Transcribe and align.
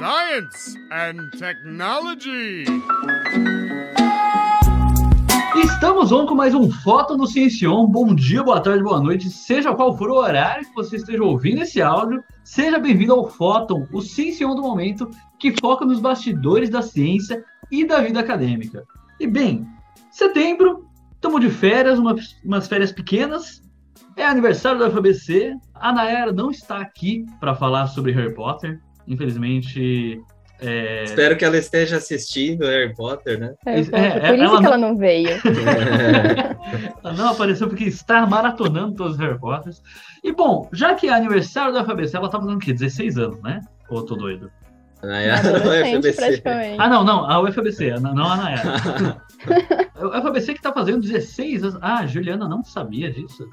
Science 0.00 0.78
and 0.90 1.30
Technology. 1.38 2.64
Estamos 5.56 6.10
on 6.10 6.26
com 6.26 6.34
mais 6.34 6.54
um 6.54 6.70
Foto 6.70 7.16
no 7.16 7.26
Ciencion. 7.26 7.86
Bom 7.86 8.14
dia, 8.14 8.42
boa 8.42 8.60
tarde, 8.60 8.82
boa 8.82 9.00
noite. 9.00 9.28
Seja 9.28 9.74
qual 9.74 9.98
for 9.98 10.10
o 10.10 10.14
horário 10.14 10.66
que 10.66 10.74
você 10.74 10.96
esteja 10.96 11.22
ouvindo 11.22 11.60
esse 11.60 11.82
áudio, 11.82 12.24
seja 12.42 12.78
bem-vindo 12.78 13.12
ao 13.12 13.28
Fóton, 13.28 13.86
o 13.92 14.00
Ciencion 14.00 14.54
do 14.54 14.62
momento, 14.62 15.10
que 15.38 15.54
foca 15.60 15.84
nos 15.84 16.00
bastidores 16.00 16.70
da 16.70 16.80
ciência 16.80 17.44
e 17.70 17.84
da 17.84 18.00
vida 18.00 18.20
acadêmica. 18.20 18.86
E 19.20 19.26
bem, 19.26 19.66
setembro, 20.10 20.86
estamos 21.14 21.40
de 21.42 21.50
férias, 21.50 21.98
umas, 21.98 22.36
umas 22.42 22.66
férias 22.66 22.92
pequenas, 22.92 23.62
é 24.20 24.26
aniversário 24.26 24.78
da 24.78 24.90
FABC. 24.90 25.54
A 25.74 25.92
Nayara 25.92 26.32
não 26.32 26.50
está 26.50 26.78
aqui 26.78 27.24
para 27.38 27.54
falar 27.54 27.86
sobre 27.88 28.12
Harry 28.12 28.34
Potter. 28.34 28.78
Infelizmente, 29.06 30.20
é... 30.60 31.04
Espero 31.04 31.36
que 31.36 31.44
ela 31.44 31.56
esteja 31.56 31.96
assistindo 31.96 32.66
Harry 32.66 32.94
Potter, 32.94 33.40
né? 33.40 33.54
É, 33.64 33.82
por 33.82 33.94
é, 33.94 34.34
isso 34.34 34.44
ela 34.44 34.60
que 34.60 34.66
ela 34.66 34.78
não 34.78 34.96
veio. 34.96 35.30
ela 37.02 37.14
não 37.14 37.28
apareceu 37.28 37.66
porque 37.66 37.84
está 37.84 38.26
maratonando 38.26 38.94
todos 38.94 39.14
os 39.14 39.18
Harry 39.18 39.38
Potters. 39.38 39.82
E 40.22 40.32
bom, 40.32 40.68
já 40.72 40.94
que 40.94 41.08
é 41.08 41.12
aniversário 41.12 41.72
da 41.72 41.84
FABC, 41.84 42.14
ela 42.14 42.28
tá 42.28 42.38
fazendo 42.38 42.56
o 42.56 42.60
quê? 42.60 42.74
16 42.74 43.16
anos, 43.16 43.42
né? 43.42 43.60
Ou 43.88 43.98
eu 43.98 44.04
tô 44.04 44.14
doido? 44.16 44.50
A 45.02 45.06
Nayara 45.06 45.58
da 45.58 45.58
UFBC. 45.60 46.42
Ah, 46.78 46.88
não, 46.88 47.02
não, 47.02 47.28
a 47.28 47.40
UFBC, 47.40 47.98
não 48.00 48.30
a 48.30 48.36
Nayara. 48.36 49.22
a 49.96 50.18
UFBC 50.18 50.54
que 50.54 50.60
tá 50.60 50.72
fazendo 50.72 51.00
16 51.00 51.64
anos. 51.64 51.78
Ah, 51.80 52.00
a 52.00 52.06
Juliana 52.06 52.46
não 52.46 52.62
sabia 52.62 53.10
disso. 53.10 53.48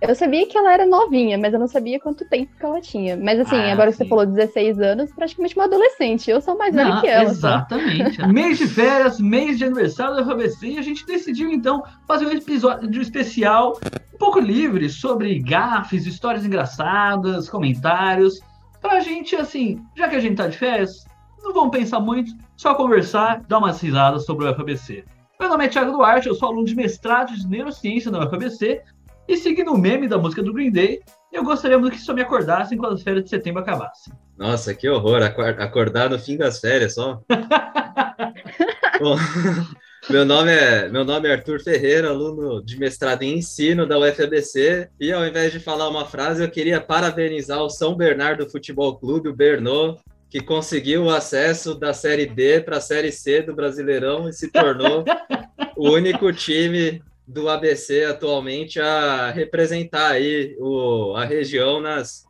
Eu 0.00 0.14
sabia 0.14 0.46
que 0.46 0.56
ela 0.56 0.72
era 0.72 0.86
novinha, 0.86 1.36
mas 1.36 1.52
eu 1.52 1.58
não 1.58 1.66
sabia 1.66 1.98
quanto 1.98 2.24
tempo 2.28 2.52
que 2.56 2.64
ela 2.64 2.80
tinha. 2.80 3.16
Mas 3.16 3.40
assim, 3.40 3.56
ah, 3.56 3.72
agora 3.72 3.90
sim. 3.90 3.98
que 3.98 4.04
você 4.04 4.08
falou 4.08 4.26
16 4.26 4.80
anos, 4.80 5.12
praticamente 5.12 5.56
uma 5.56 5.64
adolescente. 5.64 6.30
Eu 6.30 6.40
sou 6.40 6.56
mais 6.56 6.72
velha 6.72 7.00
que 7.00 7.08
ela. 7.08 7.24
Exatamente. 7.24 8.22
mês 8.28 8.58
de 8.58 8.68
férias, 8.68 9.20
mês 9.20 9.58
de 9.58 9.64
aniversário 9.64 10.14
da 10.14 10.24
FABC, 10.24 10.68
e 10.68 10.78
a 10.78 10.82
gente 10.82 11.04
decidiu 11.04 11.50
então 11.50 11.82
fazer 12.06 12.26
um 12.26 12.30
episódio 12.30 13.02
especial 13.02 13.78
um 14.14 14.18
pouco 14.18 14.38
livre 14.38 14.88
sobre 14.88 15.36
gafes, 15.40 16.06
histórias 16.06 16.44
engraçadas, 16.44 17.48
comentários. 17.48 18.40
Pra 18.80 19.00
gente, 19.00 19.34
assim, 19.34 19.80
já 19.96 20.08
que 20.08 20.14
a 20.14 20.20
gente 20.20 20.36
tá 20.36 20.46
de 20.46 20.56
férias, 20.56 21.04
não 21.42 21.52
vamos 21.52 21.76
pensar 21.76 21.98
muito, 21.98 22.30
só 22.56 22.74
conversar, 22.74 23.42
dar 23.48 23.58
umas 23.58 23.80
risadas 23.80 24.24
sobre 24.24 24.46
o 24.46 24.54
FABC. 24.54 25.04
Meu 25.40 25.48
nome 25.48 25.66
é 25.66 25.68
Thiago 25.68 25.92
Duarte, 25.92 26.26
eu 26.26 26.34
sou 26.34 26.48
aluno 26.48 26.66
de 26.66 26.74
mestrado 26.74 27.32
de 27.32 27.46
neurociência 27.46 28.10
na 28.10 28.24
UFABC 28.24 28.82
e 29.28 29.36
seguindo 29.36 29.72
o 29.72 29.78
meme 29.78 30.08
da 30.08 30.16
música 30.16 30.42
do 30.42 30.54
Green 30.54 30.72
Day, 30.72 31.00
eu 31.30 31.44
gostaria 31.44 31.78
muito 31.78 31.94
que 31.94 32.00
só 32.00 32.14
me 32.14 32.22
acordassem 32.22 32.78
quando 32.78 32.94
as 32.94 33.02
férias 33.02 33.24
de 33.24 33.30
setembro 33.30 33.60
acabassem. 33.60 34.12
Nossa, 34.36 34.74
que 34.74 34.88
horror, 34.88 35.22
acordar 35.22 36.08
no 36.08 36.18
fim 36.18 36.38
das 36.38 36.58
férias 36.58 36.94
só. 36.94 37.20
Bom, 38.98 39.16
meu 40.08 40.24
nome, 40.24 40.50
é, 40.50 40.88
meu 40.88 41.04
nome 41.04 41.28
é 41.28 41.32
Arthur 41.32 41.60
Ferreira, 41.60 42.08
aluno 42.08 42.64
de 42.64 42.78
mestrado 42.78 43.22
em 43.22 43.36
ensino 43.38 43.86
da 43.86 43.98
UFABC, 43.98 44.88
e 44.98 45.12
ao 45.12 45.26
invés 45.26 45.52
de 45.52 45.60
falar 45.60 45.88
uma 45.88 46.06
frase, 46.06 46.42
eu 46.42 46.50
queria 46.50 46.80
parabenizar 46.80 47.62
o 47.62 47.68
São 47.68 47.94
Bernardo 47.94 48.48
Futebol 48.48 48.96
Clube, 48.98 49.28
o 49.28 49.36
Bernô, 49.36 49.98
que 50.30 50.40
conseguiu 50.40 51.04
o 51.04 51.10
acesso 51.10 51.74
da 51.74 51.92
Série 51.92 52.26
D 52.26 52.60
para 52.60 52.78
a 52.78 52.80
Série 52.80 53.12
C 53.12 53.42
do 53.42 53.54
Brasileirão 53.54 54.28
e 54.28 54.32
se 54.32 54.50
tornou 54.50 55.04
o 55.76 55.90
único 55.90 56.32
time 56.32 57.02
do 57.28 57.46
ABC 57.46 58.04
atualmente 58.04 58.80
a 58.80 59.30
representar 59.30 60.12
aí 60.12 60.56
o, 60.58 61.14
a 61.14 61.26
região 61.26 61.78
nas, 61.78 62.24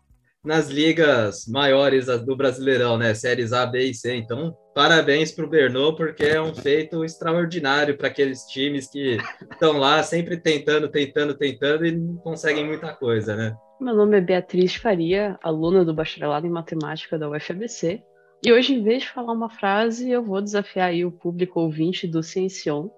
nas 0.45 0.69
ligas 0.69 1.47
maiores 1.47 2.07
do 2.07 2.37
Brasileirão, 2.37 2.99
né? 2.99 3.15
Séries 3.15 3.53
A, 3.53 3.65
B 3.65 3.85
e 3.85 3.95
C. 3.95 4.17
Então, 4.17 4.53
parabéns 4.75 5.31
para 5.31 5.45
o 5.45 5.49
Bernô, 5.49 5.95
porque 5.95 6.25
é 6.25 6.43
um 6.43 6.53
feito 6.53 7.05
extraordinário 7.05 7.97
para 7.97 8.09
aqueles 8.09 8.43
times 8.47 8.91
que 8.91 9.19
estão 9.53 9.79
lá 9.79 10.03
sempre 10.03 10.37
tentando, 10.37 10.89
tentando, 10.89 11.33
tentando 11.35 11.87
e 11.87 11.93
não 11.93 12.17
conseguem 12.17 12.67
muita 12.67 12.93
coisa, 12.93 13.37
né? 13.37 13.57
Meu 13.81 13.95
nome 13.95 14.19
é 14.19 14.21
Beatriz 14.21 14.75
Faria, 14.75 15.39
aluna 15.41 15.85
do 15.85 15.95
bacharelado 15.95 16.45
em 16.45 16.51
matemática 16.51 17.17
da 17.17 17.31
UFABC. 17.31 18.03
E 18.45 18.53
hoje, 18.53 18.75
em 18.75 18.83
vez 18.83 19.03
de 19.03 19.11
falar 19.11 19.33
uma 19.33 19.49
frase, 19.49 20.11
eu 20.11 20.25
vou 20.25 20.43
desafiar 20.43 20.89
aí 20.89 21.05
o 21.05 21.13
público 21.13 21.61
ouvinte 21.61 22.07
do 22.09 22.21
Ciencion 22.21 22.89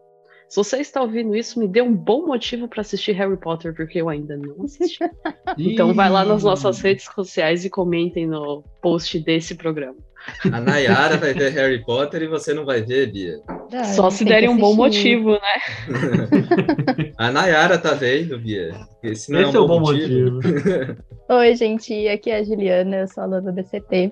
se 0.51 0.57
você 0.57 0.79
está 0.79 1.01
ouvindo 1.01 1.37
isso, 1.37 1.61
me 1.61 1.69
dê 1.69 1.81
um 1.81 1.95
bom 1.95 2.27
motivo 2.27 2.67
para 2.67 2.81
assistir 2.81 3.13
Harry 3.13 3.37
Potter, 3.37 3.73
porque 3.73 4.01
eu 4.01 4.09
ainda 4.09 4.37
não 4.37 4.65
assisti. 4.65 4.99
então 5.57 5.95
vai 5.95 6.11
lá 6.11 6.25
nas 6.25 6.43
nossas 6.43 6.81
redes 6.81 7.05
sociais 7.05 7.65
e 7.65 7.71
comentem 7.71 8.27
no 8.27 8.65
post 8.83 9.21
desse 9.21 9.55
programa. 9.55 9.97
A 10.53 10.61
Nayara 10.61 11.17
vai 11.17 11.33
ver 11.33 11.53
Harry 11.53 11.85
Potter 11.85 12.23
e 12.23 12.27
você 12.27 12.53
não 12.53 12.65
vai 12.65 12.83
ver, 12.83 13.13
Bia. 13.13 13.41
Ah, 13.73 13.85
Só 13.85 14.11
se 14.11 14.25
derem 14.25 14.49
um 14.49 14.57
bom 14.57 14.75
motivo, 14.75 15.31
né? 15.31 16.19
a 17.17 17.31
Nayara 17.31 17.79
tá 17.79 17.95
vendo, 17.95 18.37
Bia. 18.37 18.73
Esse, 19.05 19.33
Esse 19.33 19.35
é, 19.35 19.47
um 19.47 19.55
é 19.55 19.59
o 19.61 19.69
bom 19.69 19.79
motivo. 19.79 20.33
motivo. 20.33 20.97
Oi, 21.31 21.55
gente. 21.55 22.09
Aqui 22.09 22.29
é 22.29 22.39
a 22.39 22.43
Juliana, 22.43 22.97
eu 22.97 23.09
sou 23.09 23.23
aluna 23.23 23.41
do 23.41 23.53
BCT. 23.53 24.11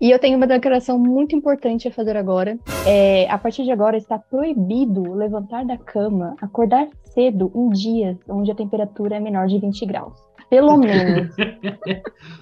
E 0.00 0.10
eu 0.10 0.18
tenho 0.18 0.36
uma 0.36 0.46
declaração 0.46 0.98
muito 0.98 1.34
importante 1.34 1.88
a 1.88 1.90
fazer 1.90 2.16
agora. 2.16 2.56
É, 2.86 3.28
a 3.28 3.36
partir 3.36 3.64
de 3.64 3.72
agora 3.72 3.96
está 3.96 4.18
proibido 4.18 5.12
levantar 5.12 5.64
da 5.64 5.76
cama, 5.76 6.36
acordar 6.40 6.86
cedo 7.02 7.50
em 7.54 7.68
dias 7.70 8.16
onde 8.28 8.50
a 8.50 8.54
temperatura 8.54 9.16
é 9.16 9.20
menor 9.20 9.48
de 9.48 9.58
20 9.58 9.86
graus. 9.86 10.28
Pelo 10.48 10.76
menos. 10.78 11.34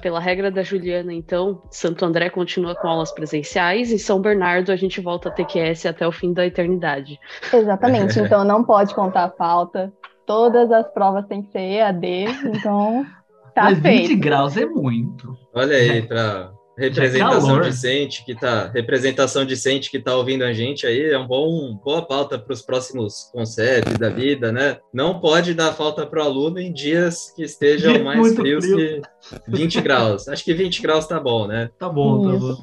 Pela 0.02 0.20
regra 0.20 0.50
da 0.50 0.62
Juliana, 0.62 1.12
então, 1.12 1.62
Santo 1.70 2.04
André 2.04 2.28
continua 2.28 2.74
com 2.74 2.86
aulas 2.86 3.10
presenciais 3.10 3.90
e 3.90 3.98
São 3.98 4.20
Bernardo 4.20 4.70
a 4.70 4.76
gente 4.76 5.00
volta 5.00 5.30
a 5.30 5.32
TQS 5.32 5.86
até 5.86 6.06
o 6.06 6.12
fim 6.12 6.32
da 6.32 6.46
eternidade. 6.46 7.18
Exatamente. 7.52 8.20
Então 8.26 8.44
não 8.44 8.64
pode 8.64 8.94
contar 8.94 9.24
a 9.24 9.30
falta. 9.30 9.92
Todas 10.26 10.70
as 10.72 10.86
provas 10.92 11.26
têm 11.26 11.42
que 11.42 11.52
ser 11.52 11.60
EAD, 11.60 12.24
então 12.44 13.06
tá 13.54 13.64
Mas 13.64 13.78
feito. 13.78 14.08
20 14.08 14.18
graus 14.18 14.56
é 14.56 14.66
muito. 14.66 15.36
Olha 15.54 15.76
aí, 15.76 16.02
para 16.02 16.50
representação 16.76 17.60
decente 17.60 18.24
que 18.24 18.34
tá 18.34 18.70
representação 18.72 19.46
decente 19.46 19.90
que 19.90 19.98
tá 19.98 20.14
ouvindo 20.14 20.44
a 20.44 20.52
gente 20.52 20.86
aí 20.86 21.10
é 21.10 21.18
um 21.18 21.26
bom 21.26 21.74
boa 21.82 22.02
pauta 22.02 22.38
para 22.38 22.52
os 22.52 22.60
próximos 22.60 23.30
conceitos 23.32 23.94
da 23.94 24.10
vida 24.10 24.52
né? 24.52 24.78
Não 24.92 25.18
pode 25.18 25.54
dar 25.54 25.72
falta 25.72 26.06
para 26.06 26.22
o 26.22 26.26
aluno 26.26 26.58
em 26.58 26.72
dias 26.72 27.32
que 27.34 27.44
estejam 27.44 28.04
mais 28.04 28.34
frios 28.34 28.64
frio. 28.64 29.00
que 29.46 29.50
20 29.50 29.80
graus. 29.80 30.28
Acho 30.28 30.44
que 30.44 30.52
20 30.52 30.82
graus 30.82 31.06
tá 31.06 31.18
bom 31.18 31.46
né? 31.46 31.70
Tá 31.78 31.88
bom 31.88 32.30
tá 32.30 32.38
bom. 32.38 32.56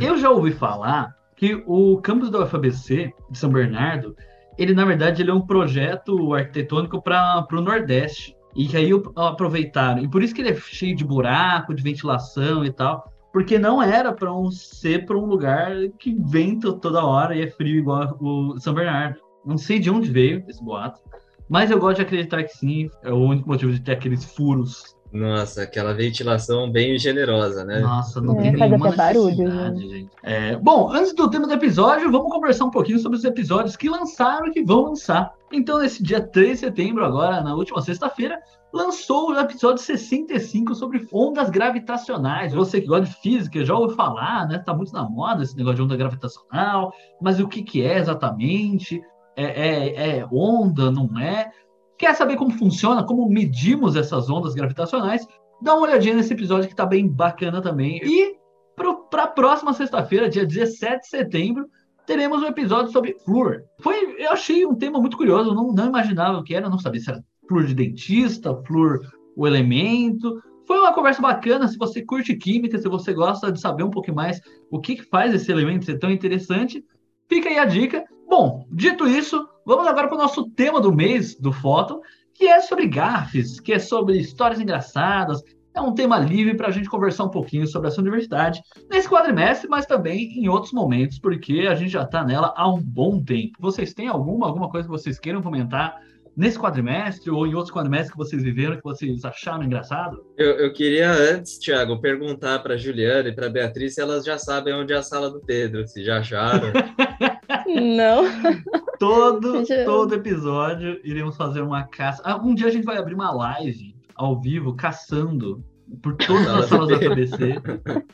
Eu 0.00 0.18
já 0.18 0.30
ouvi 0.30 0.52
falar 0.52 1.14
que 1.34 1.62
o 1.66 1.98
campus 2.02 2.30
da 2.30 2.44
UFABC 2.44 3.12
de 3.30 3.38
São 3.38 3.50
Bernardo 3.50 4.14
ele 4.58 4.74
na 4.74 4.84
verdade 4.84 5.22
ele 5.22 5.30
é 5.30 5.34
um 5.34 5.46
projeto 5.46 6.34
arquitetônico 6.34 7.02
para 7.02 7.46
o 7.50 7.60
Nordeste. 7.60 8.36
E 8.56 8.68
que 8.68 8.76
aí 8.76 8.90
aproveitaram. 9.16 10.00
E 10.00 10.08
por 10.08 10.22
isso 10.22 10.32
que 10.32 10.40
ele 10.40 10.50
é 10.50 10.54
cheio 10.54 10.94
de 10.94 11.04
buraco 11.04 11.74
de 11.74 11.82
ventilação 11.82 12.64
e 12.64 12.70
tal 12.70 13.12
porque 13.34 13.58
não 13.58 13.82
era 13.82 14.12
para 14.12 14.32
um 14.32 14.48
ser 14.48 15.06
para 15.06 15.18
um 15.18 15.24
lugar 15.24 15.72
que 15.98 16.14
venta 16.14 16.72
toda 16.72 17.04
hora 17.04 17.34
e 17.34 17.42
é 17.42 17.50
frio 17.50 17.74
igual 17.80 18.16
o 18.20 18.60
São 18.60 18.72
Bernardo. 18.72 19.18
Não 19.44 19.58
sei 19.58 19.80
de 19.80 19.90
onde 19.90 20.08
veio 20.08 20.44
esse 20.46 20.62
boato, 20.62 21.00
mas 21.48 21.68
eu 21.68 21.80
gosto 21.80 21.96
de 21.96 22.02
acreditar 22.02 22.44
que 22.44 22.56
sim, 22.56 22.88
é 23.02 23.12
o 23.12 23.16
único 23.16 23.48
motivo 23.48 23.72
de 23.72 23.80
ter 23.80 23.94
aqueles 23.94 24.24
furos. 24.24 24.96
Nossa, 25.14 25.62
aquela 25.62 25.94
ventilação 25.94 26.68
bem 26.68 26.98
generosa, 26.98 27.64
né? 27.64 27.78
Nossa, 27.78 28.20
não 28.20 28.36
é, 28.40 28.42
tem 28.42 28.52
nenhuma 28.52 28.90
barulho, 28.90 29.48
né? 29.48 29.72
gente. 29.76 30.10
É, 30.24 30.56
bom, 30.56 30.90
antes 30.92 31.14
do 31.14 31.30
tema 31.30 31.46
do 31.46 31.52
episódio, 31.52 32.10
vamos 32.10 32.32
conversar 32.32 32.64
um 32.64 32.70
pouquinho 32.70 32.98
sobre 32.98 33.16
os 33.16 33.24
episódios 33.24 33.76
que 33.76 33.88
lançaram 33.88 34.48
e 34.48 34.50
que 34.50 34.64
vão 34.64 34.86
lançar. 34.86 35.32
Então, 35.52 35.78
nesse 35.78 36.02
dia 36.02 36.20
3 36.20 36.50
de 36.50 36.56
setembro, 36.58 37.04
agora, 37.04 37.40
na 37.42 37.54
última 37.54 37.80
sexta-feira, 37.80 38.40
lançou 38.72 39.30
o 39.30 39.38
episódio 39.38 39.80
65 39.80 40.74
sobre 40.74 41.06
ondas 41.12 41.48
gravitacionais. 41.48 42.52
Você 42.52 42.80
que 42.80 42.88
gosta 42.88 43.06
de 43.06 43.14
física 43.14 43.64
já 43.64 43.72
ouviu 43.72 43.94
falar, 43.94 44.48
né? 44.48 44.58
Tá 44.58 44.74
muito 44.74 44.92
na 44.92 45.08
moda 45.08 45.44
esse 45.44 45.56
negócio 45.56 45.76
de 45.76 45.82
onda 45.82 45.96
gravitacional, 45.96 46.92
mas 47.22 47.38
o 47.38 47.46
que, 47.46 47.62
que 47.62 47.82
é 47.82 47.98
exatamente? 47.98 49.00
É, 49.36 49.44
é, 49.44 50.18
é 50.18 50.26
onda, 50.32 50.90
não 50.90 51.16
é? 51.20 51.52
Quer 51.98 52.14
saber 52.14 52.36
como 52.36 52.50
funciona, 52.50 53.04
como 53.04 53.28
medimos 53.28 53.96
essas 53.96 54.28
ondas 54.28 54.54
gravitacionais? 54.54 55.26
Dá 55.62 55.74
uma 55.74 55.86
olhadinha 55.86 56.14
nesse 56.14 56.32
episódio 56.32 56.68
que 56.68 56.74
tá 56.74 56.84
bem 56.84 57.06
bacana 57.06 57.62
também. 57.62 58.00
E 58.02 58.36
para 58.76 59.22
a 59.22 59.28
próxima 59.28 59.72
sexta-feira, 59.72 60.28
dia 60.28 60.44
17 60.44 61.02
de 61.02 61.08
setembro, 61.08 61.66
teremos 62.06 62.42
um 62.42 62.46
episódio 62.46 62.92
sobre 62.92 63.16
flúor. 63.24 63.62
Foi, 63.80 64.16
eu 64.18 64.32
achei 64.32 64.66
um 64.66 64.74
tema 64.74 65.00
muito 65.00 65.16
curioso, 65.16 65.54
não, 65.54 65.72
não 65.72 65.86
imaginava 65.86 66.38
o 66.38 66.42
que 66.42 66.54
era, 66.54 66.68
não 66.68 66.78
sabia 66.78 67.00
se 67.00 67.10
era 67.10 67.24
flúor 67.48 67.64
de 67.64 67.74
dentista, 67.74 68.54
flúor 68.66 69.00
o 69.36 69.46
elemento. 69.46 70.42
Foi 70.66 70.78
uma 70.78 70.92
conversa 70.92 71.20
bacana. 71.20 71.68
Se 71.68 71.78
você 71.78 72.02
curte 72.02 72.34
química, 72.36 72.78
se 72.78 72.88
você 72.88 73.12
gosta 73.12 73.52
de 73.52 73.60
saber 73.60 73.84
um 73.84 73.90
pouco 73.90 74.12
mais 74.12 74.40
o 74.70 74.80
que, 74.80 74.96
que 74.96 75.04
faz 75.04 75.34
esse 75.34 75.50
elemento 75.50 75.84
ser 75.84 75.98
tão 75.98 76.10
interessante, 76.10 76.84
fica 77.28 77.48
aí 77.48 77.58
a 77.58 77.64
dica. 77.64 78.04
Bom, 78.28 78.66
dito 78.72 79.06
isso, 79.06 79.46
vamos 79.64 79.86
agora 79.86 80.08
para 80.08 80.16
o 80.16 80.20
nosso 80.20 80.48
tema 80.50 80.80
do 80.80 80.92
mês 80.92 81.34
do 81.34 81.52
Fóton, 81.52 82.00
que 82.34 82.46
é 82.46 82.60
sobre 82.60 82.86
gafes, 82.86 83.60
que 83.60 83.72
é 83.72 83.78
sobre 83.78 84.18
histórias 84.18 84.60
engraçadas. 84.60 85.42
É 85.74 85.80
um 85.80 85.92
tema 85.92 86.18
livre 86.18 86.56
para 86.56 86.68
a 86.68 86.70
gente 86.70 86.88
conversar 86.88 87.24
um 87.24 87.30
pouquinho 87.30 87.66
sobre 87.66 87.88
essa 87.88 88.00
universidade 88.00 88.60
nesse 88.88 89.08
quadrimestre, 89.08 89.68
mas 89.68 89.86
também 89.86 90.38
em 90.38 90.48
outros 90.48 90.72
momentos, 90.72 91.18
porque 91.18 91.66
a 91.68 91.74
gente 91.74 91.90
já 91.90 92.02
está 92.02 92.24
nela 92.24 92.54
há 92.56 92.68
um 92.72 92.80
bom 92.80 93.22
tempo. 93.22 93.58
Vocês 93.58 93.92
têm 93.92 94.06
alguma, 94.06 94.46
alguma 94.46 94.68
coisa 94.68 94.86
que 94.86 94.92
vocês 94.92 95.18
queiram 95.18 95.42
comentar 95.42 96.00
nesse 96.36 96.58
quadrimestre 96.58 97.30
ou 97.30 97.46
em 97.46 97.54
outros 97.54 97.74
quadrimestres 97.74 98.12
que 98.12 98.16
vocês 98.16 98.42
viveram 98.42 98.76
que 98.76 98.82
vocês 98.82 99.24
acharam 99.24 99.64
engraçado? 99.64 100.24
Eu, 100.36 100.58
eu 100.58 100.72
queria 100.72 101.10
antes, 101.10 101.58
Thiago, 101.58 102.00
perguntar 102.00 102.60
para 102.60 102.76
Juliana 102.76 103.28
e 103.28 103.34
para 103.34 103.48
Beatriz 103.48 103.94
se 103.94 104.00
elas 104.00 104.24
já 104.24 104.38
sabem 104.38 104.74
onde 104.74 104.92
é 104.92 104.96
a 104.96 105.02
sala 105.02 105.30
do 105.30 105.40
Pedro, 105.40 105.86
se 105.86 106.04
já 106.04 106.18
acharam. 106.18 106.72
Não. 107.66 108.24
Todo, 109.04 109.62
todo 109.84 110.14
episódio 110.14 110.98
iremos 111.04 111.36
fazer 111.36 111.60
uma 111.60 111.82
caça. 111.82 112.22
Ah, 112.24 112.36
um 112.42 112.54
dia 112.54 112.68
a 112.68 112.70
gente 112.70 112.86
vai 112.86 112.96
abrir 112.96 113.12
uma 113.12 113.30
live 113.30 113.94
ao 114.14 114.40
vivo 114.40 114.74
caçando 114.74 115.62
por 116.00 116.16
todas 116.16 116.48
as 116.48 116.66
salas 116.70 116.88
da 116.88 116.98
PBC. 116.98 117.60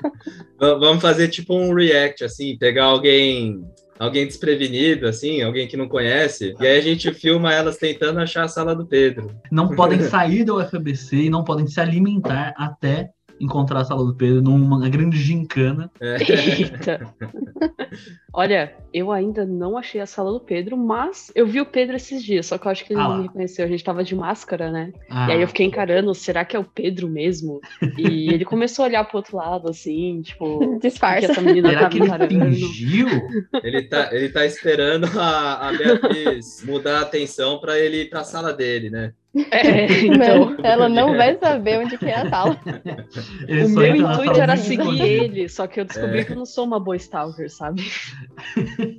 Vamos 0.58 1.00
fazer 1.00 1.28
tipo 1.28 1.54
um 1.54 1.72
react, 1.72 2.25
assim, 2.25 2.58
pegar 2.58 2.87
alguém 2.87 3.64
alguém 4.00 4.26
desprevenido, 4.26 5.06
assim, 5.06 5.42
alguém 5.42 5.69
que 5.69 5.76
não 5.76 5.87
conhece, 5.87 6.54
e 6.58 6.66
aí 6.66 6.78
a 6.78 6.81
gente 6.81 7.12
filma 7.12 7.52
elas 7.52 7.76
tentando 7.76 8.19
achar 8.19 8.44
a 8.44 8.48
sala 8.48 8.75
do 8.75 8.86
Pedro. 8.86 9.31
Não 9.52 9.69
podem 9.69 10.00
sair 10.08 10.43
da 10.43 10.54
UFBC 10.54 11.16
e 11.16 11.31
não 11.31 11.44
podem 11.44 11.66
se 11.66 11.78
alimentar 11.78 12.54
até 12.56 13.10
encontrar 13.40 13.81
a 13.81 13.84
sala 13.84 14.04
do 14.04 14.14
Pedro 14.14 14.42
numa 14.42 14.88
grande 14.88 15.19
gincana. 15.19 15.90
É. 16.00 16.16
Eita! 16.20 17.14
Olha, 18.32 18.76
eu 18.92 19.10
ainda 19.10 19.44
não 19.44 19.76
achei 19.76 20.00
a 20.00 20.06
sala 20.06 20.31
do 20.31 20.40
Pedro, 20.40 20.76
mas 20.76 21.32
eu 21.34 21.46
vi 21.46 21.60
o 21.60 21.66
Pedro 21.66 21.96
esses 21.96 22.22
dias, 22.22 22.46
só 22.46 22.58
que 22.58 22.66
eu 22.66 22.70
acho 22.70 22.84
que 22.84 22.92
ele 22.92 23.00
ah 23.00 23.08
não 23.08 23.16
me 23.19 23.22
reconheceu. 23.25 23.64
A 23.64 23.69
gente 23.69 23.82
tava 23.82 24.04
de 24.04 24.14
máscara, 24.14 24.70
né? 24.70 24.92
Ah. 25.08 25.28
E 25.28 25.32
aí 25.32 25.42
eu 25.42 25.48
fiquei 25.48 25.66
encarando, 25.66 26.14
será 26.14 26.44
que 26.44 26.54
é 26.54 26.58
o 26.58 26.64
Pedro 26.64 27.08
mesmo? 27.08 27.60
E 27.98 28.32
ele 28.32 28.44
começou 28.44 28.84
a 28.84 28.88
olhar 28.88 29.04
pro 29.04 29.16
outro 29.16 29.37
lado, 29.37 29.69
assim, 29.69 30.22
tipo. 30.22 30.78
Disfarça. 30.81 31.32
essa 31.32 31.40
menina 31.40 31.70
será 31.70 31.81
tá 31.81 31.88
que 31.88 31.98
ele 31.98 32.28
fingiu? 32.28 33.08
Ele 33.62 33.82
tá, 33.82 34.08
ele 34.12 34.28
tá 34.28 34.46
esperando 34.46 35.06
a, 35.19 35.69
a 35.69 35.72
Beatriz 35.72 36.62
mudar 36.64 36.98
a 36.98 37.02
atenção 37.02 37.58
para 37.58 37.78
ele 37.78 38.02
ir 38.02 38.10
pra 38.10 38.22
sala 38.22 38.52
dele, 38.52 38.90
né? 38.90 39.12
É, 39.50 39.87
então... 40.06 40.56
ela 40.62 40.88
não 40.88 41.17
vai 41.17 41.37
saber 41.38 41.79
onde 41.79 41.97
que 41.97 42.06
é 42.06 42.15
a 42.15 42.29
sala. 42.29 42.59
o 42.65 43.69
meu 43.69 43.97
intuito 43.97 44.41
era 44.41 44.56
seguir 44.56 45.00
ele, 45.00 45.49
só 45.49 45.67
que 45.67 45.81
eu 45.81 45.85
descobri 45.85 46.21
é. 46.21 46.25
que 46.25 46.32
eu 46.32 46.37
não 46.37 46.47
sou 46.47 46.65
uma 46.65 46.81
boa 46.81 46.97
stalker, 46.97 47.50
sabe? 47.50 47.82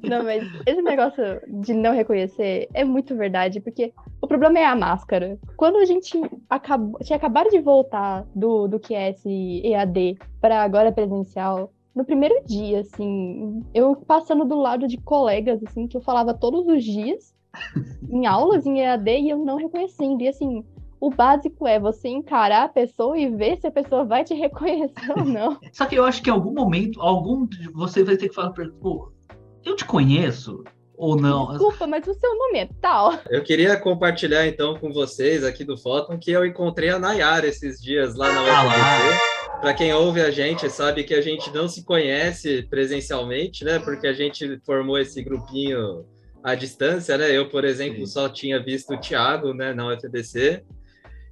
Não, 0.04 0.24
mas 0.24 0.44
esse 0.66 0.82
negócio 0.82 1.24
de 1.48 1.74
não 1.74 1.94
reconhecer 1.94 2.70
é 2.74 2.84
muito 2.84 3.16
verdade, 3.16 3.60
porque 3.60 3.94
o 4.22 4.28
problema 4.28 4.60
é 4.60 4.66
a 4.66 4.76
máscara. 4.76 5.38
Quando 5.58 5.78
a 5.78 5.86
gente 5.86 6.20
acabou, 6.50 7.00
tinha 7.02 7.18
acabado 7.18 7.50
de 7.50 7.60
voltar 7.60 8.26
do, 8.34 8.68
do 8.68 8.80
QS 8.80 9.26
EAD 9.26 10.18
para 10.40 10.64
agora 10.64 10.92
presencial, 10.92 11.74
no 11.94 12.06
primeiro 12.06 12.42
dia, 12.46 12.80
assim, 12.80 13.66
eu 13.74 13.96
passando 13.96 14.46
do 14.46 14.56
lado 14.56 14.88
de 14.88 14.98
colegas, 14.98 15.62
assim, 15.64 15.88
que 15.88 15.98
eu 15.98 16.02
falava 16.02 16.34
todos 16.34 16.66
os 16.68 16.84
dias, 16.84 17.36
em 18.10 18.26
aulas 18.26 18.66
em 18.66 18.82
EAD 18.82 19.10
e 19.20 19.30
eu 19.30 19.38
não 19.38 19.58
reconhecendo. 19.58 20.22
E 20.22 20.28
assim, 20.28 20.64
o 21.00 21.10
básico 21.10 21.68
é 21.68 21.80
você 21.80 22.10
encarar 22.10 22.64
a 22.64 22.70
pessoa 22.70 23.18
e 23.18 23.30
ver 23.30 23.58
se 23.58 23.68
a 23.68 23.72
pessoa 23.72 24.06
vai 24.06 24.24
te 24.24 24.34
reconhecer 24.36 25.12
ou 25.18 25.26
não. 25.26 25.60
Só 25.74 25.86
que 25.86 25.96
eu 25.96 26.06
acho 26.06 26.22
que 26.22 26.30
em 26.30 26.34
algum 26.34 26.54
momento, 26.54 27.02
algum 27.02 27.48
você 27.74 28.04
vai 28.04 28.18
ter 28.18 28.30
que 28.30 28.36
falar, 28.36 28.54
pô, 28.80 29.12
eu 29.66 29.76
te 29.76 29.86
conheço 29.86 30.64
ou 30.96 31.16
não? 31.16 31.48
Desculpa, 31.50 31.88
mas 31.88 32.06
o 32.08 32.14
seu 32.14 32.38
nome 32.38 32.60
é 32.60 32.70
tal. 32.80 33.14
Eu 33.28 33.44
queria 33.44 33.76
compartilhar 33.76 34.46
então 34.48 34.78
com 34.78 34.94
vocês 34.94 35.44
aqui 35.44 35.64
do 35.64 35.76
Fóton 35.76 36.20
que 36.20 36.32
eu 36.32 36.46
encontrei 36.46 36.90
a 36.90 37.00
Nayara 37.00 37.48
esses 37.48 37.82
dias 37.82 38.16
lá 38.16 38.32
na 38.32 38.42
UFC. 38.44 38.56
Ah, 38.56 39.60
Para 39.60 39.74
quem 39.74 39.92
ouve 39.94 40.22
a 40.22 40.30
gente, 40.30 40.70
sabe 40.70 41.04
que 41.04 41.16
a 41.16 41.22
gente 41.22 41.52
não 41.52 41.68
se 41.68 41.84
conhece 41.84 42.62
presencialmente, 42.70 43.66
né? 43.66 43.80
Porque 43.80 44.06
a 44.06 44.14
gente 44.14 44.60
formou 44.64 45.00
esse 45.00 45.24
grupinho 45.24 46.06
à 46.44 46.56
distância, 46.56 47.18
né? 47.18 47.32
Eu, 47.32 47.50
por 47.50 47.64
exemplo, 47.64 48.00
Sim. 48.00 48.14
só 48.14 48.30
tinha 48.30 48.62
visto 48.62 48.94
o 48.94 49.00
Thiago, 49.00 49.54
né, 49.54 49.74
na 49.74 49.88
UFBC. 49.88 50.64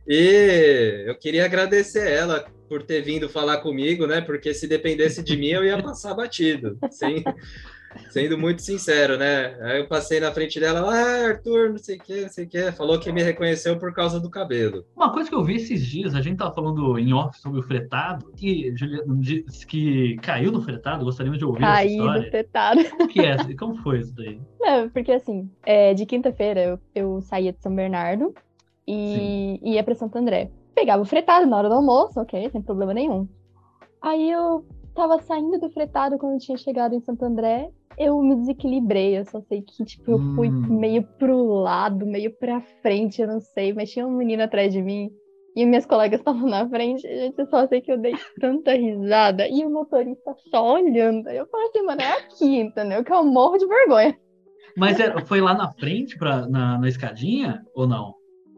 E 0.08 1.04
eu 1.06 1.16
queria 1.16 1.46
agradecer 1.46 2.12
ela 2.12 2.46
por 2.68 2.84
ter 2.84 3.02
vindo 3.02 3.30
falar 3.30 3.58
comigo, 3.58 4.06
né? 4.06 4.22
Porque 4.22 4.54
se 4.54 4.68
dependesse 4.68 5.24
de 5.24 5.36
mim, 5.36 5.50
eu 5.50 5.64
ia 5.64 5.82
passar 5.82 6.14
batido, 6.14 6.78
sem, 6.92 7.24
sendo 8.10 8.38
muito 8.38 8.62
sincero, 8.62 9.18
né? 9.18 9.58
Aí 9.62 9.80
eu 9.80 9.88
passei 9.88 10.20
na 10.20 10.32
frente 10.32 10.60
dela, 10.60 10.82
ah, 10.82 11.28
Arthur, 11.28 11.70
não 11.70 11.78
sei 11.78 11.98
o 11.98 12.00
que, 12.00 12.22
não 12.22 12.30
sei 12.30 12.46
o 12.46 12.48
que, 12.48 12.72
falou 12.72 13.00
que 13.00 13.12
me 13.12 13.24
reconheceu 13.24 13.78
por 13.78 13.94
causa 13.94 14.20
do 14.20 14.30
cabelo. 14.30 14.86
Uma 14.96 15.12
coisa 15.12 15.30
que 15.30 15.36
eu 15.36 15.44
vi 15.44 15.56
esses 15.56 15.86
dias, 15.86 16.16
a 16.16 16.22
gente 16.22 16.38
tava 16.38 16.54
falando 16.54 16.98
em 16.98 17.14
off 17.14 17.40
sobre 17.40 17.60
o 17.60 17.64
fretado, 17.64 18.32
que 18.36 18.74
disse 19.20 19.66
que 19.66 20.18
caiu 20.18 20.52
no 20.52 20.62
fretado, 20.62 21.06
gostaríamos 21.06 21.40
de 21.40 21.46
ouvir 21.46 21.62
Caí 21.62 21.88
essa 21.88 21.96
história. 21.96 22.22
no 22.22 22.30
fretado. 22.30 22.90
Como 22.90 23.08
que 23.08 23.20
é? 23.22 23.56
Como 23.56 23.76
foi 23.78 24.00
isso 24.00 24.16
daí? 24.16 24.40
Não, 24.60 24.90
porque 24.90 25.12
assim, 25.12 25.50
é, 25.66 25.94
de 25.94 26.06
quinta-feira 26.06 26.62
eu, 26.62 26.80
eu 26.94 27.22
saía 27.22 27.54
de 27.54 27.62
São 27.62 27.74
Bernardo 27.74 28.34
e 28.88 29.60
Sim. 29.62 29.72
ia 29.72 29.84
para 29.84 29.96
Santo 29.96 30.18
André. 30.18 30.52
Pegava 30.76 31.02
o 31.02 31.06
fretado 31.06 31.46
na 31.46 31.58
hora 31.58 31.70
do 31.70 31.76
almoço, 31.76 32.20
ok, 32.20 32.50
sem 32.50 32.62
problema 32.62 32.94
nenhum. 32.94 33.28
Aí 34.02 34.30
eu 34.32 34.66
tava 34.96 35.22
saindo 35.22 35.60
do 35.60 35.70
fretado 35.70 36.18
quando 36.18 36.34
eu 36.34 36.40
tinha 36.40 36.58
chegado 36.58 36.96
em 36.96 37.02
Santo 37.02 37.24
André 37.24 37.70
eu 37.98 38.22
me 38.22 38.36
desequilibrei. 38.36 39.18
Eu 39.18 39.26
só 39.26 39.42
sei 39.42 39.62
que, 39.62 39.84
tipo, 39.84 40.12
eu 40.12 40.18
hum. 40.18 40.36
fui 40.36 40.50
meio 40.50 41.04
pro 41.18 41.44
lado, 41.46 42.06
meio 42.06 42.32
pra 42.38 42.62
frente, 42.82 43.22
eu 43.22 43.28
não 43.28 43.40
sei. 43.40 43.74
Mas 43.74 43.92
tinha 43.92 44.06
um 44.06 44.16
menino 44.16 44.44
atrás 44.44 44.72
de 44.72 44.82
mim 44.82 45.12
e 45.56 45.66
minhas 45.66 45.86
colegas 45.86 46.20
estavam 46.20 46.48
na 46.48 46.68
frente. 46.68 47.02
Gente, 47.02 47.38
eu 47.38 47.48
só 47.48 47.68
sei 47.68 47.82
que 47.82 47.92
eu 47.92 47.98
dei 47.98 48.16
tanta 48.40 48.74
risada. 48.74 49.48
E 49.48 49.66
o 49.66 49.70
motorista 49.70 50.36
só 50.50 50.76
olhando. 50.76 51.30
Eu 51.30 51.48
falei 51.48 51.68
assim, 51.68 51.82
mano, 51.84 52.02
é 52.02 52.12
aqui, 52.18 52.60
entendeu? 52.60 53.04
Que 53.04 53.12
eu 53.12 53.24
morro 53.24 53.58
de 53.58 53.68
vergonha. 53.68 54.18
Mas 54.78 55.00
é, 55.00 55.20
foi 55.26 55.42
lá 55.42 55.54
na 55.54 55.72
frente, 55.74 56.18
pra, 56.18 56.48
na, 56.48 56.78
na 56.78 56.88
escadinha, 56.88 57.66
ou 57.74 57.88
não? 57.88 58.14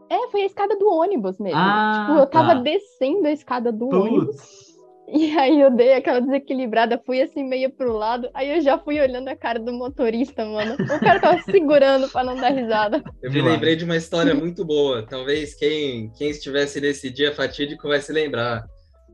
É, 0.10 0.28
foi 0.28 0.42
a 0.42 0.46
escada 0.46 0.78
do 0.78 0.88
ônibus 0.88 1.40
mesmo. 1.40 1.58
Ah, 1.58 2.06
tipo, 2.06 2.20
eu 2.20 2.28
tava 2.28 2.56
tá. 2.56 2.62
descendo 2.62 3.28
a 3.28 3.32
escada 3.32 3.72
do 3.72 3.88
ônibus. 3.88 4.71
E 5.22 5.38
aí 5.38 5.60
eu 5.60 5.70
dei 5.70 5.94
aquela 5.94 6.22
desequilibrada, 6.22 7.02
fui 7.06 7.22
assim 7.22 7.44
meio 7.44 7.70
pro 7.70 7.94
lado, 7.94 8.30
aí 8.34 8.56
eu 8.56 8.62
já 8.62 8.78
fui 8.78 9.00
olhando 9.00 9.28
a 9.28 9.36
cara 9.36 9.60
do 9.60 9.74
motorista, 9.74 10.46
mano. 10.46 10.74
O 10.74 11.00
cara 11.00 11.20
tava 11.20 11.42
segurando 11.44 12.10
para 12.10 12.24
não 12.24 12.36
dar 12.36 12.50
risada. 12.50 13.04
Eu 13.22 13.32
me 13.32 13.42
lembrei 13.42 13.76
de 13.76 13.84
uma 13.84 13.98
história 13.98 14.34
muito 14.34 14.64
boa. 14.64 15.06
Talvez 15.06 15.54
quem, 15.54 16.10
quem 16.18 16.30
estivesse 16.30 16.80
nesse 16.80 17.10
dia 17.10 17.34
fatídico 17.34 17.88
vai 17.88 18.02
se 18.02 18.12
lembrar. 18.12 18.66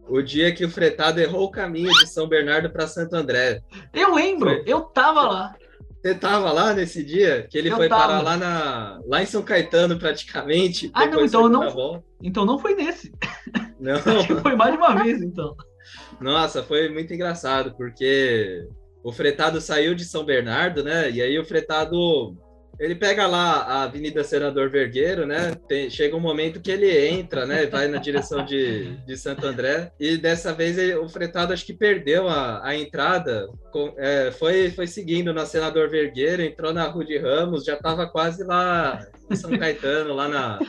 O 0.07 0.21
dia 0.21 0.53
que 0.53 0.63
o 0.63 0.69
fretado 0.69 1.19
errou 1.19 1.45
o 1.45 1.51
caminho 1.51 1.91
de 1.91 2.07
São 2.07 2.27
Bernardo 2.27 2.69
para 2.69 2.87
Santo 2.87 3.15
André. 3.15 3.61
Eu 3.93 4.13
lembro, 4.13 4.49
foi... 4.49 4.63
eu 4.65 4.81
tava 4.81 5.21
lá. 5.23 5.55
Você 6.01 6.15
tava 6.15 6.51
lá 6.53 6.73
nesse 6.73 7.03
dia? 7.03 7.45
Que 7.49 7.57
ele 7.57 7.69
eu 7.69 7.75
foi 7.75 7.89
tava. 7.89 8.01
parar 8.03 8.21
lá, 8.21 8.37
na, 8.37 9.01
lá 9.05 9.21
em 9.21 9.25
São 9.25 9.41
Caetano, 9.41 9.99
praticamente. 9.99 10.89
Ah, 10.93 11.05
não, 11.07 11.25
então 11.25 11.49
não. 11.49 12.03
Então 12.21 12.45
não 12.45 12.57
foi 12.57 12.75
nesse. 12.75 13.11
Não. 13.79 13.99
foi 14.41 14.55
mais 14.55 14.71
de 14.71 14.77
uma 14.77 15.03
vez, 15.03 15.21
então. 15.21 15.53
Nossa, 16.19 16.63
foi 16.63 16.89
muito 16.89 17.13
engraçado, 17.13 17.75
porque 17.75 18.67
o 19.03 19.11
fretado 19.11 19.61
saiu 19.61 19.93
de 19.93 20.03
São 20.03 20.25
Bernardo, 20.25 20.83
né? 20.83 21.11
E 21.11 21.21
aí 21.21 21.37
o 21.37 21.45
fretado 21.45 22.35
ele 22.79 22.95
pega 22.95 23.25
lá 23.25 23.63
a 23.63 23.83
Avenida 23.83 24.23
Senador 24.23 24.69
Vergueiro, 24.69 25.25
né? 25.25 25.55
Tem, 25.67 25.89
chega 25.89 26.15
um 26.15 26.19
momento 26.19 26.61
que 26.61 26.71
ele 26.71 27.07
entra, 27.07 27.45
né? 27.45 27.65
Vai 27.65 27.87
na 27.87 27.97
direção 27.97 28.45
de, 28.45 28.95
de 29.05 29.17
Santo 29.17 29.45
André. 29.45 29.91
E 29.99 30.17
dessa 30.17 30.53
vez 30.53 30.77
ele, 30.77 30.95
o 30.95 31.09
fretado 31.09 31.53
acho 31.53 31.65
que 31.65 31.73
perdeu 31.73 32.27
a, 32.27 32.65
a 32.65 32.75
entrada. 32.75 33.47
Com, 33.71 33.93
é, 33.97 34.31
foi, 34.31 34.69
foi 34.69 34.87
seguindo 34.87 35.33
na 35.33 35.45
Senador 35.45 35.89
Vergueiro, 35.89 36.41
entrou 36.41 36.73
na 36.73 36.85
Rua 36.85 37.05
de 37.05 37.17
Ramos, 37.17 37.65
já 37.65 37.73
estava 37.73 38.07
quase 38.07 38.43
lá 38.43 39.05
em 39.29 39.35
São 39.35 39.51
Caetano, 39.57 40.13
lá 40.13 40.27
na, 40.27 40.59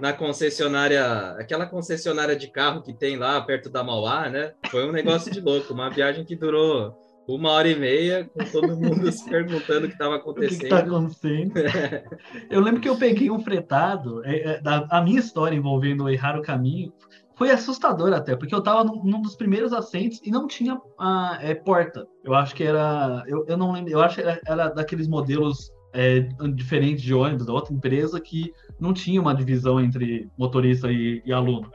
na 0.00 0.12
concessionária, 0.12 1.32
aquela 1.38 1.66
concessionária 1.66 2.36
de 2.36 2.48
carro 2.48 2.82
que 2.82 2.92
tem 2.92 3.16
lá 3.16 3.40
perto 3.40 3.68
da 3.68 3.82
Mauá, 3.82 4.28
né? 4.28 4.52
Foi 4.70 4.86
um 4.86 4.92
negócio 4.92 5.30
de 5.32 5.40
louco, 5.40 5.74
uma 5.74 5.90
viagem 5.90 6.24
que 6.24 6.36
durou 6.36 6.96
uma 7.34 7.50
hora 7.50 7.68
e 7.68 7.76
meia 7.76 8.30
com 8.32 8.44
todo 8.44 8.76
mundo 8.76 9.10
se 9.12 9.28
perguntando 9.28 9.86
o 9.86 9.88
que 9.88 9.94
estava 9.94 10.16
acontecendo. 10.16 10.56
O 10.56 10.58
que 10.58 10.64
está 10.64 10.78
acontecendo? 10.78 11.52
eu 12.50 12.60
lembro 12.60 12.80
que 12.80 12.88
eu 12.88 12.96
peguei 12.96 13.30
um 13.30 13.40
fretado, 13.40 14.24
é, 14.24 14.36
é, 14.36 14.62
a 14.64 15.00
minha 15.00 15.18
história 15.18 15.56
envolvendo 15.56 16.08
errar 16.08 16.38
o 16.38 16.42
caminho 16.42 16.92
foi 17.36 17.50
assustador 17.50 18.12
até, 18.14 18.34
porque 18.34 18.54
eu 18.54 18.60
estava 18.60 18.82
num, 18.82 19.04
num, 19.04 19.20
dos 19.20 19.36
primeiros 19.36 19.72
assentos 19.72 20.20
e 20.24 20.30
não 20.30 20.46
tinha 20.46 20.80
a 20.98 21.38
é, 21.42 21.54
porta. 21.54 22.06
Eu 22.24 22.34
acho 22.34 22.54
que 22.54 22.64
era, 22.64 23.22
eu, 23.26 23.44
eu 23.46 23.56
não 23.56 23.72
lembro, 23.72 23.90
eu 23.90 24.00
acho 24.00 24.16
que 24.16 24.22
era, 24.22 24.40
era 24.46 24.68
daqueles 24.68 25.06
modelos 25.06 25.70
é, 25.92 26.20
diferentes 26.54 27.02
de 27.02 27.12
ônibus 27.12 27.46
da 27.46 27.52
outra 27.52 27.74
empresa 27.74 28.20
que 28.20 28.52
não 28.80 28.92
tinha 28.92 29.20
uma 29.20 29.34
divisão 29.34 29.80
entre 29.80 30.28
motorista 30.36 30.90
e, 30.90 31.22
e 31.24 31.32
aluno. 31.32 31.70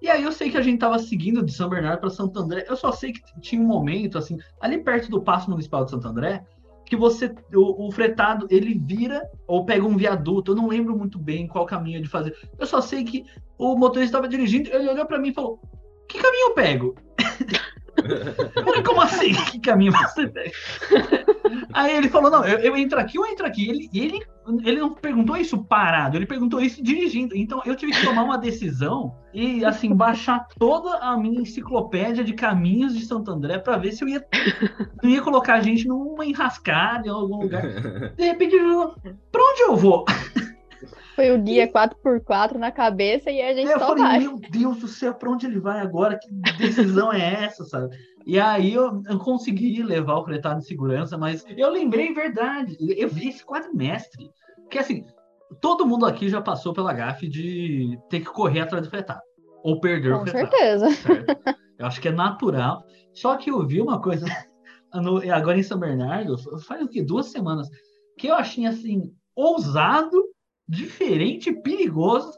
E 0.00 0.08
aí 0.08 0.22
eu 0.22 0.32
sei 0.32 0.50
que 0.50 0.56
a 0.56 0.62
gente 0.62 0.78
tava 0.78 0.98
seguindo 0.98 1.44
de 1.44 1.52
São 1.52 1.68
Bernardo 1.68 2.00
para 2.00 2.10
Santo 2.10 2.38
André. 2.38 2.64
Eu 2.68 2.76
só 2.76 2.90
sei 2.90 3.12
que 3.12 3.20
tinha 3.40 3.60
um 3.60 3.66
momento, 3.66 4.16
assim, 4.16 4.38
ali 4.60 4.78
perto 4.78 5.10
do 5.10 5.20
Passo 5.20 5.50
Municipal 5.50 5.84
de 5.84 5.90
Santo 5.90 6.08
André, 6.08 6.44
que 6.86 6.96
você 6.96 7.32
o, 7.54 7.86
o, 7.86 7.92
fretado 7.92 8.46
ele 8.50 8.74
vira 8.74 9.22
ou 9.46 9.64
pega 9.64 9.86
um 9.86 9.96
viaduto. 9.96 10.52
Eu 10.52 10.56
não 10.56 10.68
lembro 10.68 10.96
muito 10.96 11.18
bem 11.18 11.46
qual 11.46 11.66
caminho 11.66 12.02
de 12.02 12.08
fazer. 12.08 12.36
Eu 12.58 12.66
só 12.66 12.80
sei 12.80 13.04
que 13.04 13.26
o 13.58 13.76
motorista 13.76 14.16
estava 14.16 14.28
dirigindo, 14.28 14.70
ele 14.70 14.88
olhou 14.88 15.06
para 15.06 15.18
mim 15.18 15.28
e 15.28 15.34
falou: 15.34 15.60
"Que 16.08 16.18
caminho 16.18 16.48
eu 16.48 16.54
pego?" 16.54 16.94
Como 18.84 19.00
assim? 19.00 19.34
Que 19.34 19.60
caminho 19.60 19.92
você 19.92 20.26
pega? 20.26 20.52
Aí 21.72 21.96
ele 21.96 22.08
falou: 22.08 22.30
não, 22.30 22.44
eu, 22.44 22.58
eu, 22.58 22.76
entro 22.76 22.98
aqui 22.98 23.18
ou 23.18 23.26
entro 23.26 23.46
aqui. 23.46 23.68
Ele, 23.68 23.90
ele, 23.92 24.20
ele 24.64 24.80
não 24.80 24.94
perguntou 24.94 25.36
isso 25.36 25.58
parado, 25.64 26.16
ele 26.16 26.26
perguntou 26.26 26.60
isso 26.60 26.82
dirigindo. 26.82 27.36
Então 27.36 27.62
eu 27.64 27.76
tive 27.76 27.92
que 27.92 28.04
tomar 28.04 28.22
uma 28.22 28.38
decisão 28.38 29.14
e, 29.32 29.64
assim, 29.64 29.94
baixar 29.94 30.46
toda 30.58 30.96
a 30.98 31.16
minha 31.16 31.40
enciclopédia 31.40 32.24
de 32.24 32.32
caminhos 32.32 32.96
de 32.96 33.04
Santo 33.04 33.30
André 33.30 33.58
para 33.58 33.76
ver 33.76 33.92
se 33.92 34.04
eu 34.04 34.08
ia, 34.08 34.24
não 35.02 35.10
ia 35.10 35.22
colocar 35.22 35.54
a 35.54 35.60
gente 35.60 35.86
numa 35.86 36.24
enrascada 36.24 37.06
em 37.06 37.10
algum 37.10 37.42
lugar. 37.42 37.62
De 38.16 38.24
repente, 38.24 38.54
eu, 38.54 38.94
pra 39.30 39.42
onde 39.42 39.62
eu 39.62 39.76
vou? 39.76 40.04
Foi 41.20 41.32
o 41.32 41.42
guia 41.42 41.70
4x4 41.70 42.54
na 42.54 42.72
cabeça 42.72 43.30
e 43.30 43.42
a 43.42 43.52
gente 43.52 43.70
eu 43.70 43.78
só 43.78 43.88
falei, 43.88 44.02
vai. 44.04 44.18
Meu 44.20 44.38
Deus 44.38 44.78
do 44.78 44.88
céu, 44.88 45.12
pra 45.12 45.30
onde 45.30 45.44
ele 45.44 45.60
vai 45.60 45.80
agora? 45.80 46.18
Que 46.18 46.30
decisão 46.56 47.12
é 47.12 47.44
essa, 47.44 47.62
sabe? 47.64 47.94
E 48.24 48.40
aí 48.40 48.72
eu, 48.72 49.02
eu 49.06 49.18
consegui 49.18 49.82
levar 49.82 50.14
o 50.16 50.24
fretado 50.24 50.60
em 50.60 50.62
segurança, 50.62 51.18
mas 51.18 51.44
eu 51.58 51.70
lembrei 51.70 52.14
verdade. 52.14 52.74
Eu 52.80 53.10
vi 53.10 53.28
esse 53.28 53.44
quadrimestre. 53.44 54.30
Que 54.70 54.78
assim, 54.78 55.04
todo 55.60 55.86
mundo 55.86 56.06
aqui 56.06 56.26
já 56.26 56.40
passou 56.40 56.72
pela 56.72 56.94
gafe 56.94 57.28
de 57.28 57.98
ter 58.08 58.20
que 58.20 58.26
correr 58.32 58.60
atrás 58.60 58.84
do 58.86 58.90
fretado. 58.90 59.20
Ou 59.62 59.78
perder 59.78 60.14
Com 60.14 60.22
o 60.22 60.26
fretado. 60.26 60.50
certeza. 60.56 60.90
certo? 60.90 61.54
Eu 61.78 61.86
acho 61.86 62.00
que 62.00 62.08
é 62.08 62.12
natural. 62.12 62.82
Só 63.12 63.36
que 63.36 63.50
eu 63.50 63.66
vi 63.66 63.78
uma 63.82 64.00
coisa 64.00 64.24
no- 64.94 65.20
agora 65.30 65.58
em 65.58 65.62
São 65.62 65.78
Bernardo, 65.78 66.38
faz 66.62 66.82
o 66.82 66.88
que? 66.88 67.02
Duas 67.02 67.26
semanas, 67.26 67.68
que 68.16 68.26
eu 68.28 68.34
achei 68.34 68.64
assim, 68.64 69.12
ousado, 69.36 70.16
diferente, 70.70 71.52
perigoso. 71.52 72.32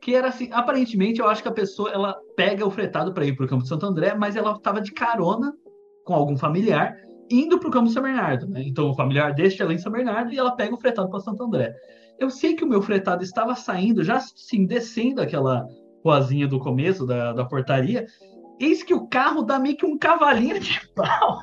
Que 0.00 0.14
era 0.16 0.28
assim, 0.28 0.48
aparentemente 0.52 1.20
eu 1.20 1.28
acho 1.28 1.42
que 1.42 1.48
a 1.48 1.52
pessoa 1.52 1.90
ela 1.90 2.18
pega 2.36 2.66
o 2.66 2.70
fretado 2.70 3.14
para 3.14 3.24
ir 3.24 3.36
para 3.36 3.46
o 3.46 3.48
campo 3.48 3.62
de 3.62 3.68
Santo 3.68 3.86
André, 3.86 4.14
mas 4.14 4.34
ela 4.34 4.52
estava 4.52 4.80
de 4.80 4.90
carona 4.92 5.54
com 6.04 6.12
algum 6.12 6.36
familiar 6.36 6.96
indo 7.30 7.58
para 7.58 7.68
o 7.68 7.70
campo 7.70 7.86
de 7.86 7.94
São 7.94 8.02
Bernardo. 8.02 8.48
Né? 8.48 8.64
Então 8.66 8.90
o 8.90 8.94
familiar 8.96 9.32
deixa 9.32 9.62
ela 9.62 9.72
em 9.72 9.78
São 9.78 9.92
Bernardo 9.92 10.32
e 10.32 10.38
ela 10.38 10.56
pega 10.56 10.74
o 10.74 10.78
fretado 10.78 11.08
para 11.08 11.20
Santo 11.20 11.44
André. 11.44 11.72
Eu 12.18 12.28
sei 12.30 12.54
que 12.54 12.64
o 12.64 12.68
meu 12.68 12.82
fretado 12.82 13.22
estava 13.22 13.54
saindo, 13.54 14.02
já 14.02 14.18
sim, 14.20 14.66
descendo 14.66 15.22
aquela 15.22 15.66
ruazinha 16.04 16.48
do 16.48 16.58
começo 16.58 17.06
da, 17.06 17.32
da 17.32 17.44
portaria. 17.44 18.04
Eis 18.60 18.82
que 18.82 18.92
o 18.92 19.06
carro 19.06 19.42
dá 19.42 19.58
meio 19.58 19.76
que 19.76 19.86
um 19.86 19.96
cavalinho 19.96 20.58
de 20.58 20.80
pau 20.94 21.42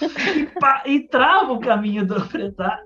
e, 0.36 0.46
pa- 0.60 0.82
e 0.86 1.00
trava 1.08 1.52
o 1.52 1.58
caminho 1.60 2.06
do 2.06 2.20
fretado 2.20 2.82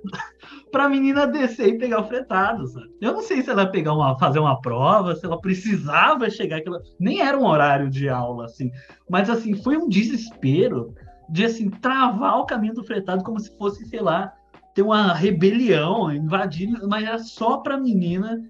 para 0.70 0.84
a 0.84 0.88
menina 0.88 1.26
descer 1.26 1.68
e 1.68 1.78
pegar 1.78 2.00
o 2.00 2.08
fretado. 2.08 2.66
Sabe? 2.66 2.86
Eu 3.00 3.12
não 3.12 3.22
sei 3.22 3.42
se 3.42 3.50
ela 3.50 3.62
ia 3.62 3.70
pegar 3.70 3.94
uma, 3.94 4.18
fazer 4.18 4.38
uma 4.38 4.60
prova, 4.60 5.14
se 5.14 5.24
ela 5.24 5.40
precisava 5.40 6.28
chegar. 6.30 6.58
Aquela... 6.58 6.80
Nem 6.98 7.20
era 7.20 7.38
um 7.38 7.46
horário 7.46 7.90
de 7.90 8.08
aula, 8.08 8.44
assim. 8.44 8.70
Mas 9.08 9.28
assim, 9.30 9.54
foi 9.62 9.76
um 9.76 9.88
desespero 9.88 10.94
de 11.28 11.44
assim, 11.44 11.68
travar 11.68 12.38
o 12.38 12.46
caminho 12.46 12.74
do 12.74 12.84
fretado 12.84 13.22
como 13.22 13.38
se 13.38 13.56
fosse, 13.58 13.84
sei 13.86 14.00
lá, 14.00 14.32
ter 14.74 14.82
uma 14.82 15.12
rebelião, 15.12 16.12
invadir, 16.12 16.70
mas 16.86 17.04
era 17.04 17.18
só 17.18 17.58
para 17.58 17.74
a 17.74 17.80
menina 17.80 18.40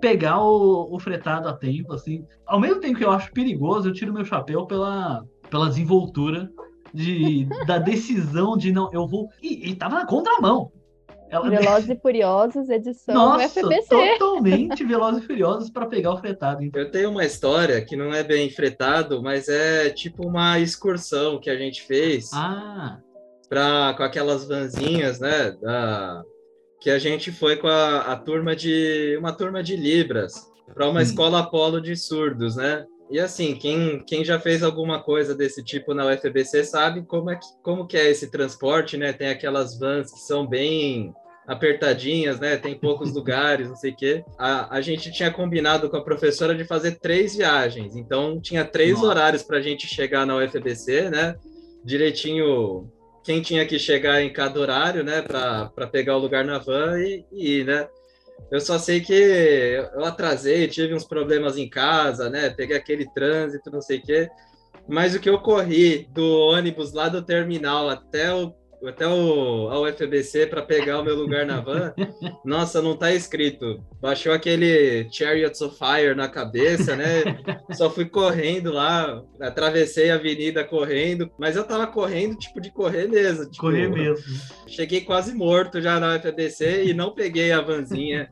pegar 0.00 0.40
o, 0.40 0.94
o 0.94 0.98
fretado 0.98 1.48
a 1.48 1.52
tempo, 1.52 1.92
assim. 1.92 2.24
Ao 2.46 2.58
mesmo 2.58 2.80
tempo 2.80 2.98
que 2.98 3.04
eu 3.04 3.10
acho 3.10 3.32
perigoso, 3.32 3.88
eu 3.88 3.92
tiro 3.92 4.12
meu 4.12 4.24
chapéu 4.24 4.66
pela, 4.66 5.24
pela 5.50 5.68
desenvoltura 5.68 6.50
de, 6.92 7.46
da 7.66 7.78
decisão 7.78 8.56
de 8.56 8.72
não, 8.72 8.90
eu 8.92 9.06
vou. 9.06 9.28
E, 9.42 9.70
e 9.70 9.74
tava 9.74 9.96
na 9.96 10.06
contramão. 10.06 10.72
Ela 11.30 11.48
Velozes 11.50 11.88
e 11.88 11.96
Furiosos, 11.96 12.68
edição 12.68 13.14
Nossa, 13.14 13.48
FBC. 13.48 13.88
totalmente 13.88 14.84
Velozes 14.84 15.22
e 15.22 15.26
Furiosos 15.26 15.70
para 15.70 15.86
pegar 15.86 16.12
o 16.12 16.18
fretado. 16.18 16.62
Então, 16.62 16.82
Eu 16.82 16.90
tenho 16.90 17.10
uma 17.10 17.24
história 17.24 17.80
que 17.84 17.96
não 17.96 18.12
é 18.12 18.22
bem 18.22 18.50
fretado, 18.50 19.22
mas 19.22 19.48
é 19.48 19.90
tipo 19.90 20.26
uma 20.26 20.58
excursão 20.58 21.38
que 21.38 21.48
a 21.48 21.56
gente 21.56 21.82
fez 21.82 22.30
Ah, 22.34 22.98
pra, 23.48 23.94
com 23.96 24.02
aquelas 24.02 24.46
vanzinhas, 24.46 25.20
né? 25.20 25.52
Da, 25.62 26.22
que 26.80 26.90
a 26.90 26.98
gente 26.98 27.30
foi 27.30 27.56
com 27.56 27.68
a, 27.68 28.12
a 28.12 28.16
turma 28.16 28.56
de 28.56 29.16
uma 29.18 29.32
turma 29.32 29.62
de 29.62 29.76
Libras 29.76 30.32
para 30.74 30.88
uma 30.88 31.04
Sim. 31.04 31.10
escola 31.10 31.40
Apolo 31.40 31.80
de 31.80 31.94
surdos, 31.96 32.56
né? 32.56 32.84
E 33.10 33.18
assim, 33.18 33.56
quem, 33.56 34.04
quem 34.06 34.24
já 34.24 34.38
fez 34.38 34.62
alguma 34.62 35.02
coisa 35.02 35.34
desse 35.34 35.64
tipo 35.64 35.92
na 35.92 36.06
UFBC 36.06 36.62
sabe 36.62 37.02
como 37.02 37.28
é 37.28 37.34
que, 37.34 37.46
como 37.60 37.84
que 37.84 37.96
é 37.96 38.08
esse 38.08 38.30
transporte, 38.30 38.96
né? 38.96 39.12
Tem 39.12 39.28
aquelas 39.28 39.76
vans 39.76 40.12
que 40.12 40.20
são 40.20 40.46
bem 40.46 41.12
apertadinhas, 41.50 42.38
né? 42.38 42.56
Tem 42.56 42.78
poucos 42.78 43.12
lugares, 43.12 43.68
não 43.68 43.74
sei 43.74 43.90
o 43.90 43.96
quê. 43.96 44.24
A, 44.38 44.76
a 44.76 44.80
gente 44.80 45.10
tinha 45.10 45.32
combinado 45.32 45.90
com 45.90 45.96
a 45.96 46.04
professora 46.04 46.54
de 46.54 46.64
fazer 46.64 47.00
três 47.00 47.34
viagens, 47.34 47.96
então 47.96 48.40
tinha 48.40 48.64
três 48.64 48.92
Nossa. 48.92 49.06
horários 49.06 49.42
para 49.42 49.58
a 49.58 49.60
gente 49.60 49.88
chegar 49.88 50.24
na 50.24 50.36
UFBC, 50.36 51.10
né? 51.10 51.34
Direitinho 51.84 52.88
quem 53.24 53.42
tinha 53.42 53.66
que 53.66 53.80
chegar 53.80 54.22
em 54.22 54.32
cada 54.32 54.58
horário, 54.60 55.02
né, 55.04 55.20
para 55.20 55.86
pegar 55.88 56.16
o 56.16 56.20
lugar 56.20 56.42
na 56.44 56.58
van 56.58 56.98
e, 56.98 57.26
e 57.32 57.58
ir, 57.58 57.66
né? 57.66 57.86
Eu 58.50 58.60
só 58.60 58.78
sei 58.78 59.00
que 59.00 59.12
eu 59.12 60.04
atrasei, 60.04 60.68
tive 60.68 60.94
uns 60.94 61.04
problemas 61.04 61.58
em 61.58 61.68
casa, 61.68 62.30
né? 62.30 62.48
Peguei 62.48 62.76
aquele 62.76 63.06
trânsito, 63.12 63.70
não 63.70 63.82
sei 63.82 63.98
o 63.98 64.02
quê. 64.02 64.30
Mas 64.88 65.14
o 65.14 65.20
que 65.20 65.28
eu 65.28 65.38
corri 65.40 66.08
do 66.12 66.24
ônibus 66.24 66.92
lá 66.92 67.08
do 67.08 67.22
terminal 67.22 67.88
até 67.90 68.32
o 68.32 68.54
até 68.88 69.06
o 69.06 69.68
a 69.68 69.80
UFBC 69.80 70.46
para 70.46 70.62
pegar 70.62 71.00
o 71.00 71.04
meu 71.04 71.14
lugar 71.14 71.44
na 71.44 71.60
van, 71.60 71.92
nossa, 72.44 72.80
não 72.80 72.96
tá 72.96 73.12
escrito. 73.12 73.82
Baixou 74.00 74.32
aquele 74.32 75.08
Chariots 75.12 75.60
of 75.60 75.76
Fire 75.76 76.14
na 76.14 76.28
cabeça, 76.28 76.96
né? 76.96 77.22
Só 77.72 77.90
fui 77.90 78.06
correndo 78.06 78.72
lá, 78.72 79.22
atravessei 79.40 80.10
a 80.10 80.14
avenida 80.14 80.64
correndo, 80.64 81.30
mas 81.38 81.56
eu 81.56 81.64
tava 81.64 81.86
correndo, 81.86 82.36
tipo, 82.36 82.60
de 82.60 82.72
correr 82.72 83.08
mesmo. 83.08 83.44
Tipo, 83.44 83.58
correr 83.58 83.88
mesmo. 83.88 84.24
Cheguei 84.66 85.02
quase 85.02 85.34
morto 85.34 85.80
já 85.80 86.00
na 86.00 86.16
UFBC 86.16 86.84
e 86.84 86.94
não 86.94 87.14
peguei 87.14 87.52
a 87.52 87.60
vanzinha. 87.60 88.28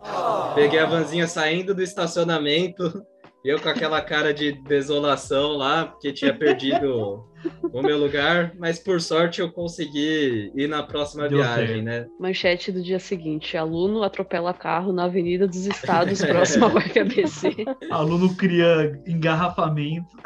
Peguei 0.55 0.79
a 0.79 0.87
vanzinha 0.87 1.27
saindo 1.27 1.75
do 1.75 1.83
estacionamento. 1.83 3.03
Eu 3.45 3.61
com 3.61 3.69
aquela 3.69 4.01
cara 4.01 4.35
de 4.35 4.53
desolação 4.63 5.53
lá, 5.53 5.87
porque 5.87 6.13
tinha 6.13 6.35
perdido 6.35 7.28
o 7.73 7.83
meu 7.83 7.99
lugar, 7.99 8.53
mas 8.59 8.79
por 8.79 9.01
sorte 9.01 9.41
eu 9.41 9.51
consegui 9.51 10.51
ir 10.55 10.69
na 10.69 10.83
próxima 10.83 11.29
Deu 11.29 11.39
viagem, 11.39 11.67
certo. 11.67 11.85
né? 11.85 12.07
Manchete 12.19 12.73
do 12.73 12.83
dia 12.83 12.99
seguinte: 12.99 13.57
aluno 13.57 14.03
atropela 14.03 14.53
carro 14.55 14.93
na 14.93 15.05
Avenida 15.05 15.47
dos 15.47 15.67
Estados, 15.67 16.23
próximo 16.23 16.65
ao 16.67 16.71
FABC. 16.81 17.65
Aluno 17.91 18.35
cria 18.35 19.01
engarrafamento. 19.07 20.17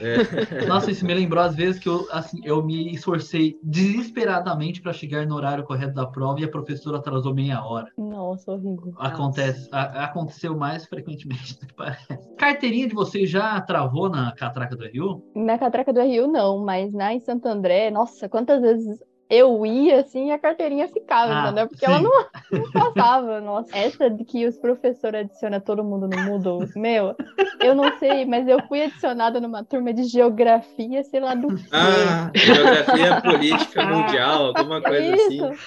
É. 0.00 0.16
Nossa, 0.66 0.90
isso 0.90 1.04
me 1.04 1.14
lembrou 1.14 1.42
às 1.42 1.54
vezes 1.54 1.80
que 1.80 1.88
eu, 1.88 2.06
assim, 2.10 2.40
eu 2.44 2.62
me 2.64 2.92
esforcei 2.92 3.58
desesperadamente 3.62 4.80
para 4.80 4.92
chegar 4.92 5.26
no 5.26 5.34
horário 5.34 5.64
correto 5.64 5.94
da 5.94 6.06
prova 6.06 6.40
e 6.40 6.44
a 6.44 6.48
professora 6.48 6.98
atrasou 6.98 7.34
meia 7.34 7.64
hora. 7.64 7.88
Nossa, 7.96 8.52
horrível. 8.52 8.92
Acontece, 8.96 9.68
a- 9.72 10.04
aconteceu 10.04 10.56
mais 10.56 10.86
frequentemente 10.86 11.58
do 11.58 11.66
que 11.66 11.74
parece. 11.74 12.06
Carteirinha 12.36 12.88
de 12.88 12.94
vocês 12.94 13.28
já 13.30 13.60
travou 13.60 14.08
na 14.08 14.32
catraca 14.32 14.76
do 14.76 14.84
Rio? 14.86 15.22
Na 15.34 15.58
catraca 15.58 15.92
do 15.92 16.02
Rio, 16.02 16.26
não, 16.26 16.58
mas 16.64 16.92
na 16.92 17.12
em 17.12 17.20
Santo 17.20 17.46
André, 17.46 17.90
nossa, 17.90 18.28
quantas 18.28 18.60
vezes 18.60 19.02
eu 19.28 19.64
ia 19.64 20.00
assim 20.00 20.28
e 20.28 20.32
a 20.32 20.38
carteirinha 20.38 20.88
ficava, 20.88 21.32
Ah, 21.32 21.42
entendeu? 21.46 21.68
Porque 21.68 21.84
ela 21.84 21.98
sim. 21.98 22.04
não, 22.04 22.26
não 22.52 22.72
passava, 22.72 23.40
nossa. 23.40 23.76
Essa 23.76 24.10
de 24.10 24.24
que 24.24 24.46
os 24.46 24.56
professores 24.58 25.20
adicionam 25.22 25.60
todo 25.60 25.82
mundo 25.84 26.06
no 26.08 26.20
Moodle, 26.20 26.68
meu, 26.76 27.16
eu 27.62 27.74
não 27.74 27.98
sei, 27.98 28.24
mas 28.26 28.46
eu 28.46 28.60
fui 28.68 28.82
adicionada 28.82 29.40
numa 29.40 29.64
turma 29.64 29.92
de 29.92 30.04
geografia, 30.04 31.02
sei 31.04 31.20
lá 31.20 31.34
do 31.34 31.48
quê. 31.54 31.62
Ah, 31.72 32.30
geografia 32.34 33.20
política 33.20 33.84
mundial, 33.86 34.46
alguma 34.46 34.80
coisa 34.82 35.14
Isso. 35.14 35.44
assim. 35.44 35.58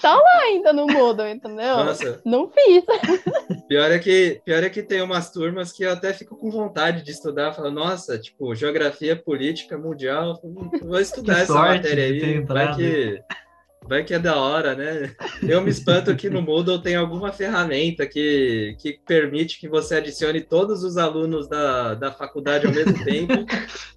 Tá 0.00 0.14
lá 0.14 0.40
ainda 0.44 0.72
no 0.72 0.86
Moodle, 0.86 1.28
entendeu? 1.28 1.76
Nossa, 1.76 2.20
Não 2.24 2.50
fiz. 2.50 2.84
pior 3.68 3.90
é 3.90 3.98
que 3.98 4.40
pior 4.44 4.62
é 4.62 4.70
que 4.70 4.82
tem 4.82 5.02
umas 5.02 5.30
turmas 5.30 5.72
que 5.72 5.82
eu 5.82 5.92
até 5.92 6.12
fico 6.12 6.36
com 6.36 6.50
vontade 6.50 7.02
de 7.02 7.10
estudar, 7.10 7.52
falo, 7.52 7.70
nossa, 7.70 8.18
tipo, 8.18 8.54
geografia 8.54 9.14
política 9.14 9.76
mundial, 9.76 10.40
vou 10.82 11.00
estudar 11.00 11.34
Que 11.34 11.40
essa 11.42 11.54
matéria 11.54 12.04
aí, 12.04 12.40
vai 12.40 12.74
que 12.74 13.22
vai 13.88 14.04
que 14.04 14.14
é 14.14 14.18
da 14.18 14.36
hora, 14.36 14.74
né? 14.74 15.14
Eu 15.42 15.60
me 15.60 15.70
espanto 15.70 16.14
que 16.16 16.30
no 16.30 16.40
Moodle 16.40 16.80
tem 16.80 16.96
alguma 16.96 17.32
ferramenta 17.32 18.06
que, 18.06 18.76
que 18.78 18.98
permite 19.06 19.58
que 19.60 19.68
você 19.68 19.96
adicione 19.96 20.40
todos 20.40 20.82
os 20.84 20.96
alunos 20.96 21.48
da, 21.48 21.94
da 21.94 22.12
faculdade 22.12 22.66
ao 22.66 22.72
mesmo 22.72 23.04
tempo. 23.04 23.32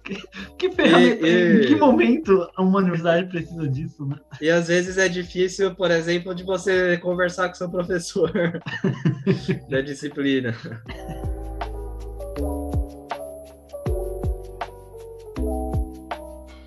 Que 0.56 0.70
ferramenta, 0.70 1.26
E- 1.26 1.30
e- 1.30 1.64
em 1.64 1.66
que 1.66 1.74
momento 1.74 2.48
uma 2.56 2.78
universidade 2.78 3.28
precisa 3.28 3.68
disso, 3.68 4.06
né? 4.06 4.16
E 4.40 4.48
às 4.48 4.68
vezes 4.68 4.98
é 4.98 5.08
difícil, 5.08 5.74
por 5.74 5.90
exemplo, 5.90 6.32
de 6.32 6.44
você 6.44 6.96
conversar 6.98 7.48
com 7.48 7.54
seu 7.56 7.68
professor 7.68 8.30
da 9.68 9.80
disciplina. 9.80 10.54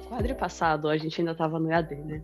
Quadro 0.08 0.36
passado, 0.36 0.90
a 0.90 0.98
gente 0.98 1.20
ainda 1.22 1.36
tava 1.36 1.60
no 1.60 1.72
EAD, 1.72 1.96
né? 1.96 2.22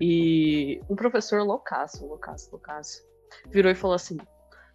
E 0.00 0.80
um 0.88 0.96
professor 0.96 1.42
loucaço, 1.42 2.06
loucaço, 2.06 2.50
loucaço, 2.50 3.02
virou 3.50 3.70
e 3.70 3.74
falou 3.74 3.94
assim: 3.94 4.16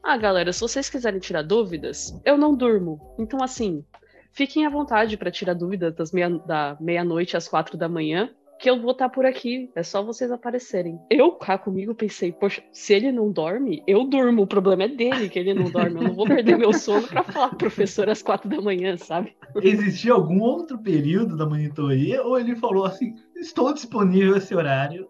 Ah, 0.01 0.17
galera, 0.17 0.53
se 0.53 0.61
vocês 0.61 0.89
quiserem 0.89 1.19
tirar 1.19 1.41
dúvidas, 1.41 2.19
eu 2.23 2.37
não 2.37 2.55
durmo. 2.55 3.15
Então, 3.17 3.41
assim, 3.43 3.83
fiquem 4.31 4.65
à 4.65 4.69
vontade 4.69 5.17
para 5.17 5.31
tirar 5.31 5.53
dúvidas 5.53 5.95
das 5.95 6.11
meia, 6.11 6.29
da 6.29 6.77
meia-noite 6.79 7.37
às 7.37 7.47
quatro 7.47 7.77
da 7.77 7.89
manhã 7.89 8.29
que 8.63 8.69
eu 8.69 8.79
vou 8.79 8.91
estar 8.91 9.09
tá 9.09 9.13
por 9.13 9.25
aqui. 9.25 9.69
É 9.75 9.83
só 9.83 10.01
vocês 10.01 10.31
aparecerem. 10.31 10.97
Eu 11.09 11.33
cá 11.33 11.57
comigo 11.57 11.93
pensei, 11.93 12.31
poxa, 12.31 12.63
se 12.71 12.93
ele 12.93 13.11
não 13.11 13.29
dorme, 13.29 13.83
eu 13.85 14.05
durmo. 14.05 14.43
O 14.43 14.47
problema 14.47 14.83
é 14.83 14.87
dele 14.87 15.27
que 15.27 15.37
ele 15.37 15.53
não 15.53 15.69
dorme. 15.69 15.97
Eu 15.97 16.03
não 16.03 16.15
vou 16.15 16.25
perder 16.25 16.57
meu 16.57 16.71
sono 16.71 17.05
para 17.05 17.23
falar 17.23 17.49
com 17.49 17.55
o 17.55 17.57
professor 17.57 18.09
às 18.09 18.21
quatro 18.21 18.49
da 18.49 18.61
manhã, 18.61 18.95
sabe? 18.95 19.35
Existia 19.61 20.13
algum 20.13 20.39
outro 20.39 20.77
período 20.77 21.35
da 21.35 21.45
monitoria 21.45 22.23
ou 22.23 22.39
ele 22.39 22.55
falou 22.55 22.85
assim: 22.85 23.13
estou 23.43 23.73
disponível 23.73 24.37
esse 24.37 24.55
horário? 24.55 25.07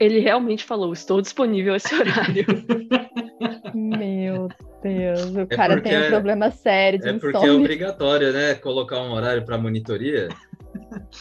Ele 0.00 0.18
realmente 0.18 0.64
falou: 0.64 0.92
estou 0.92 1.20
disponível 1.20 1.76
esse 1.76 1.94
horário. 1.94 2.46
Meu 3.74 4.48
Deus, 4.82 5.34
o 5.34 5.40
é 5.40 5.46
cara 5.46 5.80
tem 5.80 6.06
um 6.06 6.08
problema 6.08 6.50
sério 6.50 6.98
de 6.98 7.08
É 7.08 7.12
porque 7.18 7.46
é 7.46 7.52
obrigatório, 7.52 8.32
né? 8.32 8.54
Colocar 8.54 9.00
um 9.00 9.12
horário 9.12 9.44
para 9.44 9.58
monitoria. 9.58 10.28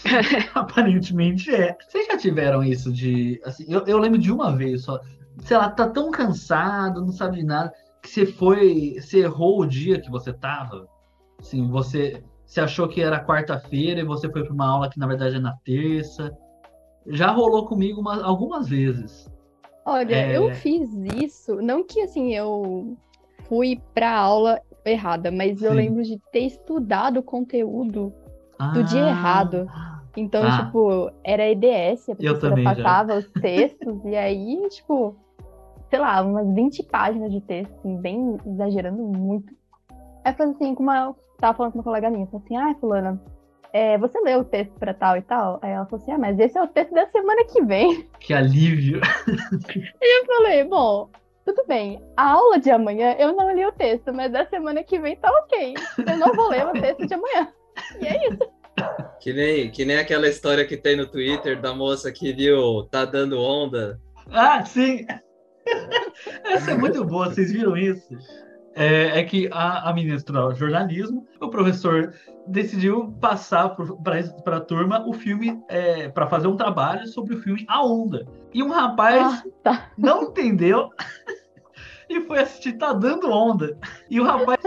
Aparentemente 0.54 1.54
é. 1.54 1.76
Vocês 1.88 2.08
já 2.08 2.18
tiveram 2.18 2.64
isso 2.64 2.92
de. 2.92 3.40
Assim, 3.44 3.66
eu, 3.68 3.86
eu 3.86 3.98
lembro 3.98 4.18
de 4.18 4.32
uma 4.32 4.56
vez 4.56 4.84
só. 4.84 5.00
Sei 5.40 5.58
lá, 5.58 5.70
tá 5.70 5.88
tão 5.88 6.12
cansado, 6.12 7.02
não 7.02 7.12
sabe 7.12 7.38
de 7.38 7.44
nada, 7.44 7.72
que 8.02 8.10
você 8.10 8.26
foi. 8.26 8.96
Você 9.00 9.20
errou 9.20 9.62
o 9.62 9.66
dia 9.66 10.00
que 10.00 10.10
você 10.10 10.32
tava. 10.32 10.88
Assim, 11.40 11.68
você, 11.70 12.24
você 12.46 12.62
achou 12.62 12.88
que 12.88 13.02
era 13.02 13.24
quarta-feira 13.24 14.02
e 14.02 14.06
você 14.06 14.30
foi 14.30 14.44
para 14.44 14.54
uma 14.54 14.68
aula 14.68 14.90
que 14.90 15.00
na 15.00 15.08
verdade 15.08 15.36
é 15.36 15.40
na 15.40 15.54
terça. 15.64 16.32
Já 17.08 17.32
rolou 17.32 17.66
comigo 17.66 18.02
uma, 18.02 18.24
algumas 18.24 18.68
vezes. 18.68 19.30
Olha, 19.86 20.16
é... 20.16 20.38
eu 20.38 20.54
fiz 20.56 20.90
isso, 21.16 21.56
não 21.62 21.84
que 21.84 22.02
assim 22.02 22.34
eu 22.34 22.96
fui 23.50 23.82
para 23.94 24.12
aula 24.12 24.62
errada, 24.86 25.32
mas 25.32 25.60
Sim. 25.60 25.66
eu 25.66 25.74
lembro 25.74 26.04
de 26.04 26.20
ter 26.32 26.46
estudado 26.46 27.18
o 27.18 27.24
conteúdo 27.24 28.14
do 28.74 28.80
ah, 28.80 28.84
dia 28.84 29.08
errado. 29.08 29.68
Então, 30.16 30.44
ah, 30.44 30.66
tipo, 30.66 31.12
era 31.24 31.50
EDS, 31.50 32.10
a 32.10 32.16
professora 32.16 32.64
passava 32.64 33.14
já. 33.14 33.20
os 33.20 33.42
textos, 33.42 34.06
e 34.06 34.16
aí, 34.16 34.68
tipo, 34.70 35.16
sei 35.90 36.00
lá, 36.00 36.22
umas 36.22 36.48
20 36.54 36.84
páginas 36.84 37.32
de 37.32 37.42
texto, 37.42 37.74
assim, 37.80 37.98
bem 37.98 38.38
exagerando 38.46 39.02
muito. 39.02 39.54
Aí 40.24 40.34
falou 40.34 40.54
assim, 40.54 40.76
com 40.76 40.84
uma. 40.84 41.16
Tava 41.40 41.58
falando 41.58 41.74
com 41.74 41.80
uma 41.80 41.84
colega 41.84 42.10
minha, 42.10 42.26
falou 42.28 42.44
assim, 42.46 42.56
ah, 42.56 42.76
fulana, 42.80 43.22
é, 43.74 43.98
você 43.98 44.20
leu 44.22 44.42
o 44.42 44.46
texto 44.46 44.72
pra 44.80 44.94
tal 44.94 45.18
e 45.18 45.22
tal? 45.24 45.60
Aí 45.62 45.72
ela 45.72 45.86
falou 45.88 46.02
assim, 46.02 46.12
ah, 46.12 46.18
mas 46.20 46.40
esse 46.40 46.56
é 46.56 46.62
o 46.62 46.68
texto 46.68 46.94
da 46.94 47.08
semana 47.08 47.44
que 47.46 47.62
vem. 47.64 48.08
Que 48.22 48.34
alívio! 48.34 49.02
e 50.02 50.22
eu 50.22 50.26
falei, 50.26 50.64
bom, 50.64 51.10
tudo 51.44 51.66
bem, 51.68 52.02
a 52.16 52.32
aula 52.32 52.60
de 52.60 52.72
amanhã 52.72 53.16
eu 53.20 53.36
não 53.36 53.54
li 53.54 53.66
o 53.66 53.72
texto, 53.72 54.14
mas 54.14 54.32
da 54.32 54.46
semana 54.46 54.84
que 54.84 55.00
vem 55.00 55.18
tá 55.18 55.30
ok. 55.30 55.74
Eu 56.08 56.18
não 56.18 56.34
vou 56.34 56.50
ler 56.50 56.68
o 56.68 56.72
texto 56.72 57.06
de 57.06 57.14
amanhã. 57.14 57.52
E 58.00 58.06
é 58.06 58.30
isso. 58.30 58.40
Que 59.20 59.34
nem, 59.34 59.72
que 59.72 59.84
nem 59.84 59.98
aquela 59.98 60.28
história 60.28 60.66
que 60.66 60.78
tem 60.78 60.96
no 60.96 61.08
Twitter 61.08 61.60
da 61.60 61.74
moça 61.74 62.12
que 62.12 62.32
viu 62.32 62.84
Tá 62.92 63.06
Dando 63.06 63.40
Onda. 63.40 64.00
Ah, 64.32 64.64
sim! 64.64 65.06
Essa 66.46 66.72
é 66.72 66.76
muito 66.76 67.04
boa, 67.04 67.30
vocês 67.30 67.52
viram 67.52 67.76
isso? 67.76 68.08
É, 68.76 69.20
é 69.20 69.24
que 69.24 69.48
a, 69.52 69.90
a 69.90 69.94
menina 69.94 70.16
estudava 70.16 70.56
jornalismo, 70.56 71.28
o 71.40 71.50
professor 71.50 72.14
decidiu 72.48 73.14
passar 73.22 73.76
para 74.44 74.58
a 74.58 74.62
turma 74.62 75.08
o 75.08 75.14
filme, 75.14 75.62
é, 75.70 76.10
para 76.10 76.28
fazer 76.28 76.48
um 76.48 76.58
trabalho 76.58 77.08
sobre 77.08 77.36
o 77.36 77.42
filme 77.42 77.66
A 77.68 77.86
Onda. 77.86 78.26
E 78.54 78.64
um 78.64 78.70
rapaz 78.70 79.22
ah, 79.22 79.44
tá. 79.64 79.92
não 79.98 80.24
entendeu 80.24 80.90
e 82.10 82.22
foi 82.22 82.40
assistir 82.40 82.74
Tá 82.74 82.94
Dando 82.94 83.32
Onda. 83.32 83.78
E 84.10 84.20
o 84.20 84.24
rapaz 84.24 84.60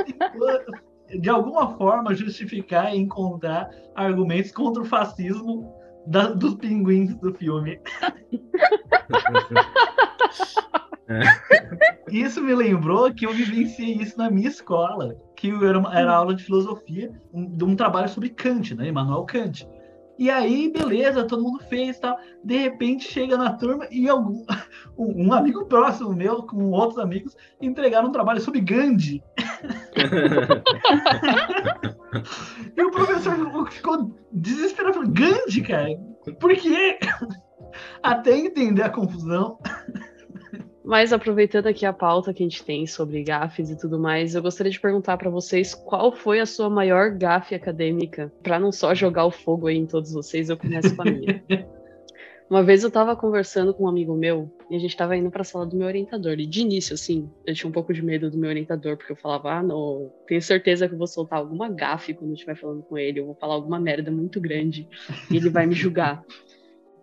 de 1.08 1.30
alguma 1.30 1.76
forma, 1.76 2.14
justificar 2.14 2.94
e 2.94 2.98
encontrar 2.98 3.70
argumentos 3.94 4.50
contra 4.50 4.82
o 4.82 4.86
fascismo 4.86 5.72
da, 6.06 6.28
dos 6.28 6.54
pinguins 6.54 7.14
do 7.16 7.34
filme. 7.34 7.80
Isso 12.10 12.42
me 12.42 12.54
lembrou 12.54 13.12
que 13.12 13.26
eu 13.26 13.32
vivenciei 13.32 13.94
isso 13.94 14.16
na 14.18 14.30
minha 14.30 14.48
escola, 14.48 15.16
que 15.36 15.50
era, 15.50 15.78
uma, 15.78 15.96
era 15.96 16.12
aula 16.12 16.34
de 16.34 16.44
filosofia, 16.44 17.12
um, 17.32 17.44
de 17.44 17.64
um 17.64 17.76
trabalho 17.76 18.08
sobre 18.08 18.30
Kant, 18.30 18.74
né, 18.74 18.88
Immanuel 18.88 19.24
Kant. 19.24 19.68
E 20.18 20.30
aí, 20.30 20.72
beleza, 20.72 21.26
todo 21.26 21.42
mundo 21.42 21.62
fez 21.64 21.98
tal. 21.98 22.16
De 22.42 22.56
repente 22.56 23.06
chega 23.06 23.36
na 23.36 23.52
turma 23.52 23.86
e 23.90 24.08
algum, 24.08 24.46
um, 24.96 25.30
amigo 25.32 25.66
próximo 25.66 26.14
meu, 26.14 26.42
com 26.42 26.70
outros 26.70 26.98
amigos, 26.98 27.36
entregaram 27.60 28.08
um 28.08 28.12
trabalho 28.12 28.40
sobre 28.40 28.62
Gandhi. 28.62 29.22
e 32.76 32.82
o 32.82 32.90
professor 32.90 33.70
ficou 33.70 34.18
desesperado, 34.32 35.06
Gandhi, 35.10 35.60
cara, 35.62 35.90
por 36.40 36.56
quê? 36.56 36.98
Até 38.02 38.38
entender 38.38 38.82
a 38.82 38.90
confusão. 38.90 39.58
Mas 40.86 41.12
aproveitando 41.12 41.66
aqui 41.66 41.84
a 41.84 41.92
pauta 41.92 42.32
que 42.32 42.44
a 42.44 42.46
gente 42.46 42.64
tem 42.64 42.86
sobre 42.86 43.24
gafes 43.24 43.68
e 43.70 43.76
tudo 43.76 43.98
mais, 43.98 44.36
eu 44.36 44.42
gostaria 44.42 44.70
de 44.70 44.78
perguntar 44.78 45.16
para 45.16 45.28
vocês 45.28 45.74
qual 45.74 46.12
foi 46.12 46.38
a 46.38 46.46
sua 46.46 46.70
maior 46.70 47.10
gafe 47.10 47.56
acadêmica, 47.56 48.32
para 48.40 48.60
não 48.60 48.70
só 48.70 48.94
jogar 48.94 49.26
o 49.26 49.32
fogo 49.32 49.66
aí 49.66 49.76
em 49.76 49.84
todos 49.84 50.12
vocês, 50.12 50.48
eu 50.48 50.56
começo 50.56 50.94
com 50.94 51.02
a 51.02 51.04
minha. 51.06 51.44
Uma 52.48 52.62
vez 52.62 52.84
eu 52.84 52.88
estava 52.88 53.16
conversando 53.16 53.74
com 53.74 53.82
um 53.82 53.88
amigo 53.88 54.14
meu 54.14 54.48
e 54.70 54.76
a 54.76 54.78
gente 54.78 54.90
estava 54.90 55.16
indo 55.16 55.28
para 55.28 55.42
a 55.42 55.44
sala 55.44 55.66
do 55.66 55.76
meu 55.76 55.88
orientador. 55.88 56.34
E 56.34 56.46
de 56.46 56.60
início, 56.60 56.94
assim, 56.94 57.28
eu 57.44 57.52
tinha 57.52 57.68
um 57.68 57.72
pouco 57.72 57.92
de 57.92 58.00
medo 58.00 58.30
do 58.30 58.38
meu 58.38 58.48
orientador, 58.48 58.96
porque 58.96 59.10
eu 59.10 59.16
falava, 59.16 59.54
ah, 59.54 59.62
não, 59.64 60.12
tenho 60.28 60.40
certeza 60.40 60.86
que 60.86 60.94
eu 60.94 60.98
vou 60.98 61.08
soltar 61.08 61.40
alguma 61.40 61.68
gafe 61.68 62.14
quando 62.14 62.30
eu 62.30 62.34
estiver 62.34 62.54
falando 62.54 62.84
com 62.84 62.96
ele, 62.96 63.18
eu 63.18 63.26
vou 63.26 63.34
falar 63.34 63.54
alguma 63.54 63.80
merda 63.80 64.12
muito 64.12 64.40
grande 64.40 64.88
e 65.28 65.36
ele 65.36 65.50
vai 65.50 65.66
me 65.66 65.74
julgar. 65.74 66.22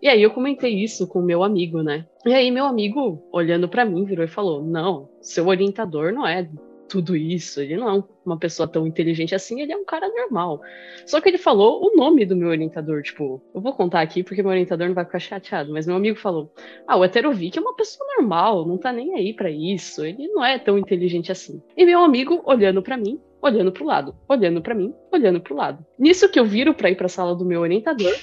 E 0.04 0.10
aí 0.10 0.22
eu 0.22 0.32
comentei 0.32 0.84
isso 0.84 1.08
com 1.08 1.20
o 1.20 1.24
meu 1.24 1.44
amigo, 1.44 1.82
né? 1.82 2.06
E 2.26 2.34
aí 2.34 2.52
meu 2.52 2.66
amigo, 2.66 3.24
olhando 3.32 3.70
para 3.70 3.86
mim, 3.86 4.04
virou 4.04 4.26
e 4.26 4.28
falou: 4.28 4.62
"Não, 4.62 5.08
seu 5.22 5.48
orientador 5.48 6.12
não 6.12 6.28
é 6.28 6.46
tudo 6.90 7.16
isso, 7.16 7.62
ele 7.62 7.78
não 7.78 7.90
é 7.90 8.04
uma 8.26 8.38
pessoa 8.38 8.68
tão 8.68 8.86
inteligente 8.86 9.34
assim, 9.34 9.62
ele 9.62 9.72
é 9.72 9.78
um 9.78 9.86
cara 9.86 10.10
normal". 10.10 10.60
Só 11.06 11.22
que 11.22 11.30
ele 11.30 11.38
falou 11.38 11.82
o 11.82 11.96
nome 11.96 12.26
do 12.26 12.36
meu 12.36 12.50
orientador, 12.50 13.02
tipo, 13.02 13.42
eu 13.56 13.62
vou 13.62 13.72
contar 13.72 14.02
aqui 14.02 14.24
porque 14.24 14.44
meu 14.44 14.52
orientador 14.52 14.88
não 14.88 14.94
vai 14.94 15.06
ficar 15.06 15.20
chateado, 15.20 15.72
mas 15.72 15.88
meu 15.88 15.96
amigo 15.96 16.20
falou: 16.20 16.52
"Ah, 16.86 16.98
o 16.98 17.06
Heterovic 17.06 17.58
é 17.58 17.62
uma 17.62 17.74
pessoa 17.74 18.06
normal, 18.18 18.68
não 18.68 18.78
tá 18.78 18.92
nem 18.92 19.16
aí 19.16 19.34
para 19.34 19.50
isso, 19.50 20.04
ele 20.04 20.28
não 20.28 20.44
é 20.44 20.60
tão 20.60 20.78
inteligente 20.78 21.32
assim". 21.32 21.62
E 21.78 21.86
meu 21.86 22.04
amigo 22.04 22.42
olhando 22.44 22.82
para 22.82 22.98
mim, 22.98 23.22
olhando 23.42 23.72
pro 23.72 23.86
lado, 23.86 24.14
olhando 24.28 24.62
para 24.62 24.76
mim, 24.76 24.94
olhando 25.14 25.40
pro 25.40 25.56
lado. 25.56 25.86
Nisso 25.98 26.30
que 26.30 26.38
eu 26.38 26.44
viro 26.44 26.74
para 26.74 26.90
ir 26.90 26.96
para 26.98 27.06
a 27.06 27.10
sala 27.10 27.34
do 27.34 27.46
meu 27.46 27.62
orientador, 27.62 28.14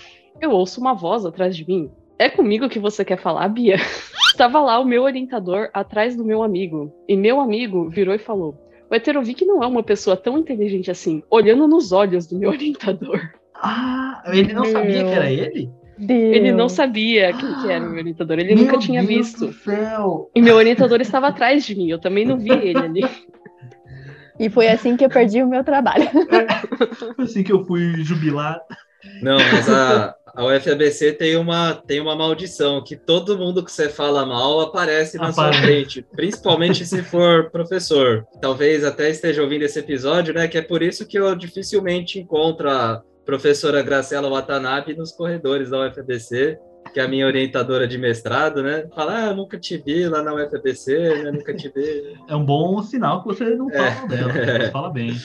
eu 0.40 0.50
ouço 0.50 0.80
uma 0.80 0.94
voz 0.94 1.24
atrás 1.24 1.56
de 1.56 1.66
mim. 1.66 1.90
É 2.18 2.28
comigo 2.28 2.68
que 2.68 2.78
você 2.78 3.04
quer 3.04 3.18
falar, 3.18 3.48
Bia? 3.48 3.76
Estava 4.30 4.60
lá 4.60 4.78
o 4.78 4.84
meu 4.84 5.02
orientador 5.02 5.68
atrás 5.72 6.16
do 6.16 6.24
meu 6.24 6.42
amigo. 6.42 6.92
E 7.08 7.16
meu 7.16 7.40
amigo 7.40 7.88
virou 7.88 8.14
e 8.14 8.18
falou: 8.18 8.54
O 8.90 8.94
Heterovic 8.94 9.44
não 9.44 9.62
é 9.62 9.66
uma 9.66 9.82
pessoa 9.82 10.16
tão 10.16 10.38
inteligente 10.38 10.90
assim, 10.90 11.22
olhando 11.30 11.66
nos 11.68 11.92
olhos 11.92 12.26
do 12.26 12.38
meu 12.38 12.50
orientador. 12.50 13.20
Ah, 13.54 14.22
ele 14.26 14.52
não 14.52 14.62
meu... 14.62 14.72
sabia 14.72 15.04
que 15.04 15.10
era 15.10 15.30
ele? 15.30 15.70
Deus. 15.98 16.34
Ele 16.34 16.52
não 16.52 16.68
sabia 16.68 17.30
quem 17.34 17.54
que 17.60 17.70
era 17.70 17.84
o 17.84 17.90
meu 17.90 17.98
orientador, 17.98 18.38
ele 18.38 18.54
meu 18.54 18.64
nunca 18.64 18.78
tinha 18.78 19.02
Deus 19.02 19.14
visto. 19.14 19.54
E 20.34 20.40
meu 20.40 20.56
orientador 20.56 20.98
estava 21.00 21.28
atrás 21.28 21.66
de 21.66 21.74
mim, 21.74 21.90
eu 21.90 21.98
também 21.98 22.24
não 22.24 22.38
vi 22.38 22.50
ele 22.50 22.78
ali. 22.78 23.02
E 24.38 24.48
foi 24.48 24.68
assim 24.68 24.96
que 24.96 25.04
eu 25.04 25.10
perdi 25.10 25.42
o 25.42 25.46
meu 25.46 25.62
trabalho. 25.62 26.08
foi 27.14 27.24
assim 27.26 27.42
que 27.42 27.52
eu 27.52 27.62
fui 27.66 28.02
jubilar. 28.02 28.58
Não, 29.22 29.38
mas 29.38 29.68
a, 29.68 30.14
a 30.34 30.44
UFABC 30.44 31.12
tem 31.14 31.36
uma, 31.36 31.74
tem 31.74 32.00
uma 32.00 32.14
maldição, 32.14 32.82
que 32.82 32.96
todo 32.96 33.38
mundo 33.38 33.64
que 33.64 33.72
você 33.72 33.88
fala 33.88 34.24
mal 34.24 34.60
aparece 34.60 35.16
na 35.16 35.28
Aparece. 35.28 35.58
sua 35.58 35.66
frente, 35.66 36.06
principalmente 36.14 36.84
se 36.86 37.02
for 37.02 37.50
professor. 37.50 38.26
Talvez 38.40 38.84
até 38.84 39.10
esteja 39.10 39.42
ouvindo 39.42 39.62
esse 39.62 39.78
episódio, 39.78 40.34
né? 40.34 40.46
Que 40.48 40.58
é 40.58 40.62
por 40.62 40.82
isso 40.82 41.06
que 41.06 41.18
eu 41.18 41.34
dificilmente 41.34 42.18
encontro 42.18 42.70
a 42.70 43.02
professora 43.24 43.82
Graciela 43.82 44.28
Watanabe 44.28 44.94
nos 44.94 45.12
corredores 45.12 45.70
da 45.70 45.86
UFABC, 45.86 46.58
que 46.92 47.00
é 47.00 47.04
a 47.04 47.08
minha 47.08 47.26
orientadora 47.26 47.86
de 47.86 47.98
mestrado, 47.98 48.62
né? 48.62 48.86
Fala, 48.94 49.28
ah, 49.28 49.34
nunca 49.34 49.58
te 49.58 49.76
vi 49.76 50.08
lá 50.08 50.22
na 50.22 50.34
UFABC, 50.34 51.22
né? 51.22 51.30
Nunca 51.30 51.54
te 51.54 51.68
vi. 51.68 52.16
É 52.28 52.34
um 52.34 52.44
bom 52.44 52.82
sinal 52.82 53.22
que 53.22 53.28
você 53.28 53.44
não 53.54 53.68
fala 53.68 53.86
é. 53.86 54.08
dela, 54.08 54.32
você 54.32 54.70
fala 54.72 54.90
bem. 54.90 55.16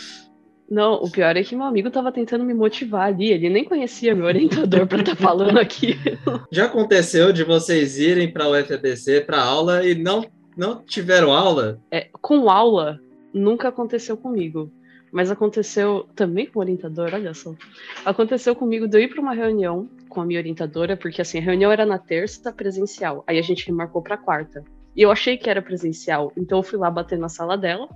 Não, 0.70 0.96
o 0.96 1.12
pior 1.12 1.38
é 1.38 1.44
que 1.44 1.56
meu 1.56 1.66
amigo 1.66 1.92
tava 1.92 2.12
tentando 2.12 2.44
me 2.44 2.54
motivar 2.54 3.08
ali, 3.08 3.32
ele 3.32 3.50
nem 3.50 3.64
conhecia 3.64 4.16
meu 4.16 4.26
orientador 4.26 4.88
para 4.88 5.00
estar 5.00 5.16
tá 5.16 5.22
falando 5.22 5.60
aqui. 5.60 5.96
Já 6.52 6.66
aconteceu 6.66 7.32
de 7.32 7.44
vocês 7.44 8.00
irem 8.00 8.32
para 8.32 8.48
o 8.48 8.60
UFABC 8.60 9.22
para 9.22 9.42
aula 9.42 9.86
e 9.86 9.94
não 9.94 10.26
não 10.58 10.82
tiveram 10.84 11.34
aula? 11.34 11.80
É, 11.92 12.08
com 12.22 12.50
aula 12.50 13.00
nunca 13.34 13.68
aconteceu 13.68 14.16
comigo. 14.16 14.72
mas 15.12 15.32
aconteceu 15.32 16.08
também 16.16 16.46
com 16.46 16.60
o 16.60 16.62
orientador, 16.62 17.12
olha 17.14 17.34
só. 17.34 17.54
Aconteceu 18.04 18.54
comigo 18.56 18.88
de 18.88 18.98
eu 18.98 19.02
ir 19.02 19.08
para 19.08 19.22
uma 19.22 19.34
reunião 19.34 19.90
com 20.10 20.20
a 20.20 20.26
minha 20.26 20.40
orientadora, 20.40 20.98
porque 20.98 21.22
assim, 21.22 21.38
a 21.38 21.42
reunião 21.42 21.72
era 21.72 21.86
na 21.86 21.98
terça 21.98 22.52
presencial, 22.52 23.24
aí 23.28 23.38
a 23.38 23.42
gente 23.42 23.66
remarcou 23.68 24.02
para 24.02 24.18
quarta. 24.18 24.64
E 24.96 25.02
eu 25.02 25.12
achei 25.12 25.38
que 25.38 25.50
era 25.50 25.62
presencial, 25.62 26.32
então 26.38 26.60
eu 26.60 26.64
fui 26.64 26.80
lá 26.80 26.90
bater 26.90 27.20
na 27.20 27.28
sala 27.28 27.58
dela. 27.58 27.90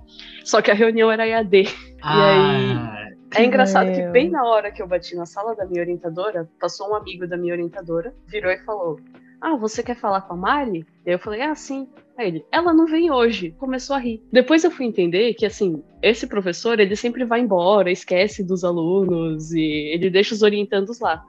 Só 0.44 0.60
que 0.60 0.70
a 0.70 0.74
reunião 0.74 1.10
era 1.10 1.26
EAD. 1.26 1.64
Ah, 2.02 2.16
e 2.16 2.22
aí. 2.22 3.00
É 3.36 3.44
engraçado 3.44 3.92
que 3.92 4.02
bem 4.08 4.28
na 4.28 4.44
hora 4.44 4.72
que 4.72 4.82
eu 4.82 4.88
bati 4.88 5.14
na 5.14 5.24
sala 5.24 5.54
da 5.54 5.64
minha 5.64 5.80
orientadora, 5.80 6.50
passou 6.60 6.90
um 6.90 6.94
amigo 6.96 7.26
da 7.26 7.36
minha 7.36 7.54
orientadora, 7.54 8.12
virou 8.26 8.50
e 8.50 8.58
falou: 8.58 8.98
Ah, 9.40 9.56
você 9.56 9.82
quer 9.82 9.96
falar 9.96 10.22
com 10.22 10.34
a 10.34 10.36
Mari? 10.36 10.80
E 11.06 11.10
aí 11.10 11.14
eu 11.14 11.18
falei: 11.18 11.40
Ah, 11.40 11.54
sim. 11.54 11.88
Aí 12.18 12.26
ele, 12.26 12.44
ela 12.52 12.74
não 12.74 12.86
vem 12.86 13.10
hoje. 13.10 13.52
Começou 13.52 13.96
a 13.96 13.98
rir. 13.98 14.22
Depois 14.32 14.64
eu 14.64 14.70
fui 14.70 14.84
entender 14.84 15.32
que, 15.34 15.46
assim, 15.46 15.82
esse 16.02 16.26
professor, 16.26 16.78
ele 16.78 16.96
sempre 16.96 17.24
vai 17.24 17.40
embora, 17.40 17.90
esquece 17.90 18.44
dos 18.44 18.64
alunos 18.64 19.52
e 19.52 19.92
ele 19.94 20.10
deixa 20.10 20.34
os 20.34 20.42
orientandos 20.42 21.00
lá. 21.00 21.24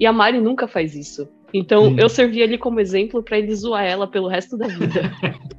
E 0.00 0.06
a 0.06 0.12
Mari 0.12 0.40
nunca 0.40 0.66
faz 0.66 0.96
isso. 0.96 1.28
Então 1.52 1.90
Sim. 1.90 2.00
eu 2.00 2.08
servi 2.08 2.40
ele 2.40 2.56
como 2.56 2.80
exemplo 2.80 3.22
para 3.22 3.38
ele 3.38 3.54
zoar 3.54 3.84
ela 3.84 4.06
pelo 4.06 4.28
resto 4.28 4.56
da 4.56 4.66
vida. 4.66 5.12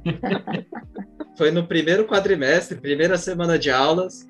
Foi 1.36 1.50
no 1.50 1.66
primeiro 1.66 2.04
quadrimestre, 2.04 2.80
primeira 2.80 3.16
semana 3.16 3.58
de 3.58 3.70
aulas, 3.70 4.26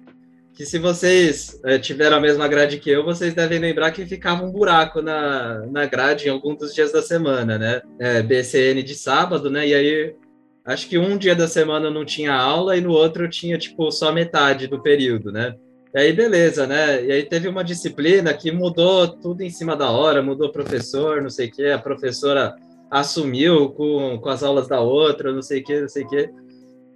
que 0.55 0.64
se 0.64 0.79
vocês 0.79 1.61
é, 1.64 1.79
tiveram 1.79 2.16
a 2.16 2.20
mesma 2.20 2.46
grade 2.46 2.79
que 2.79 2.88
eu, 2.88 3.05
vocês 3.05 3.35
devem 3.35 3.59
lembrar 3.59 3.90
que 3.90 4.07
ficava 4.07 4.44
um 4.44 4.53
buraco 4.53 5.03
na, 5.03 5.66
na 5.66 5.85
grade 5.85 6.29
em 6.29 6.31
algum 6.31 6.55
dos 6.55 6.74
dias 6.74 6.92
da 6.92 7.03
semana, 7.03 7.59
né? 7.59 7.83
É, 7.98 8.22
BCN 8.22 8.83
de 8.83 8.94
sábado, 8.94 9.50
né? 9.50 9.66
E 9.66 9.74
aí 9.74 10.14
acho 10.64 10.88
que 10.88 10.96
um 10.96 11.18
dia 11.18 11.35
da 11.35 11.48
semana 11.48 11.90
não 11.90 12.05
tinha 12.05 12.33
aula 12.33 12.77
e 12.77 12.81
no 12.81 12.92
outro 12.92 13.29
tinha, 13.29 13.59
tipo, 13.59 13.90
só 13.90 14.12
metade 14.12 14.66
do 14.66 14.81
período, 14.81 15.33
né? 15.33 15.55
E 15.94 15.98
aí, 15.98 16.12
beleza, 16.12 16.66
né? 16.66 17.04
E 17.04 17.12
aí 17.12 17.22
teve 17.22 17.46
uma 17.46 17.62
disciplina 17.62 18.35
que 18.35 18.50
mudou 18.50 19.07
tudo 19.07 19.42
em 19.42 19.50
cima 19.50 19.76
da 19.76 19.92
hora, 19.92 20.20
mudou 20.20 20.50
professor, 20.50 21.22
não 21.22 21.30
sei 21.30 21.46
o 21.46 21.52
quê, 21.52 21.66
a 21.66 21.78
professora 21.78 22.57
assumiu 22.90 23.70
com, 23.70 24.18
com 24.18 24.28
as 24.28 24.42
aulas 24.42 24.66
da 24.66 24.80
outra, 24.80 25.33
não 25.33 25.40
sei 25.40 25.61
o 25.61 25.64
quê, 25.64 25.80
não 25.80 25.88
sei 25.88 26.02
o 26.02 26.09
quê. 26.09 26.30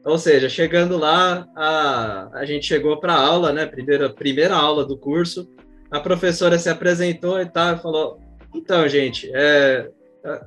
Ou 0.04 0.18
seja, 0.18 0.48
chegando 0.48 0.96
lá, 0.96 1.46
a, 1.54 2.40
a 2.40 2.44
gente 2.44 2.66
chegou 2.66 2.98
para 2.98 3.14
a 3.14 3.24
aula, 3.24 3.52
né? 3.52 3.66
Primeira, 3.66 4.10
primeira 4.10 4.56
aula 4.56 4.84
do 4.84 4.98
curso, 4.98 5.48
a 5.92 6.00
professora 6.00 6.58
se 6.58 6.68
apresentou 6.68 7.40
e 7.40 7.46
tal, 7.46 7.78
falou: 7.78 8.18
Então, 8.52 8.88
gente, 8.88 9.30
é, 9.32 9.88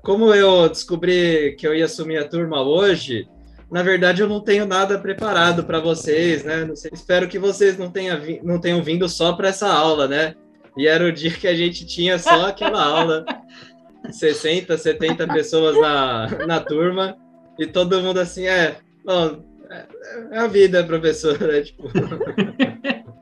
como 0.03 0.33
eu 0.33 0.67
descobri 0.67 1.55
que 1.57 1.65
eu 1.65 1.73
ia 1.73 1.85
assumir 1.85 2.17
a 2.17 2.27
turma 2.27 2.61
hoje, 2.61 3.29
na 3.71 3.81
verdade 3.81 4.21
eu 4.21 4.27
não 4.27 4.41
tenho 4.41 4.65
nada 4.65 4.99
preparado 4.99 5.63
para 5.63 5.79
vocês, 5.79 6.43
né? 6.43 6.69
Sei, 6.75 6.91
espero 6.93 7.27
que 7.27 7.39
vocês 7.39 7.77
não, 7.77 7.89
tenha, 7.89 8.21
não 8.43 8.60
tenham 8.60 8.84
vindo 8.84 9.07
só 9.07 9.31
para 9.34 9.47
essa 9.47 9.71
aula, 9.71 10.07
né? 10.07 10.36
E 10.77 10.88
era 10.88 11.05
o 11.05 11.12
dia 11.12 11.31
que 11.31 11.47
a 11.47 11.55
gente 11.55 11.86
tinha 11.86 12.19
só 12.19 12.47
aquela 12.47 12.84
aula, 12.84 13.25
60, 14.12 14.77
70 14.77 15.25
pessoas 15.27 15.79
na, 15.79 16.45
na 16.45 16.60
turma, 16.60 17.17
e 17.57 17.65
todo 17.65 18.01
mundo 18.01 18.19
assim, 18.19 18.45
é, 18.45 18.75
bom, 19.05 19.41
é, 19.69 19.86
é 20.31 20.38
a 20.39 20.47
vida, 20.47 20.84
professora, 20.84 21.62
tipo... 21.63 21.89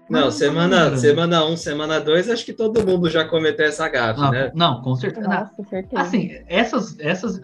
Não, 0.10 0.32
semana, 0.32 0.98
semana 0.98 1.45
1, 1.45 1.52
um, 1.52 1.58
semana 1.58 2.00
2, 2.00 2.30
acho 2.30 2.43
que 2.43 2.54
todo 2.54 2.86
mundo 2.86 3.10
já 3.10 3.26
cometeu 3.26 3.65
essa 3.65 3.88
gafe, 3.88 4.19
não, 4.19 4.32
né? 4.32 4.52
Não, 4.56 4.82
com 4.82 4.95
certeza. 4.95 5.28
Nossa, 5.28 5.63
certeza. 5.69 6.02
Assim, 6.02 6.32
essas, 6.48 7.00
essas. 7.00 7.39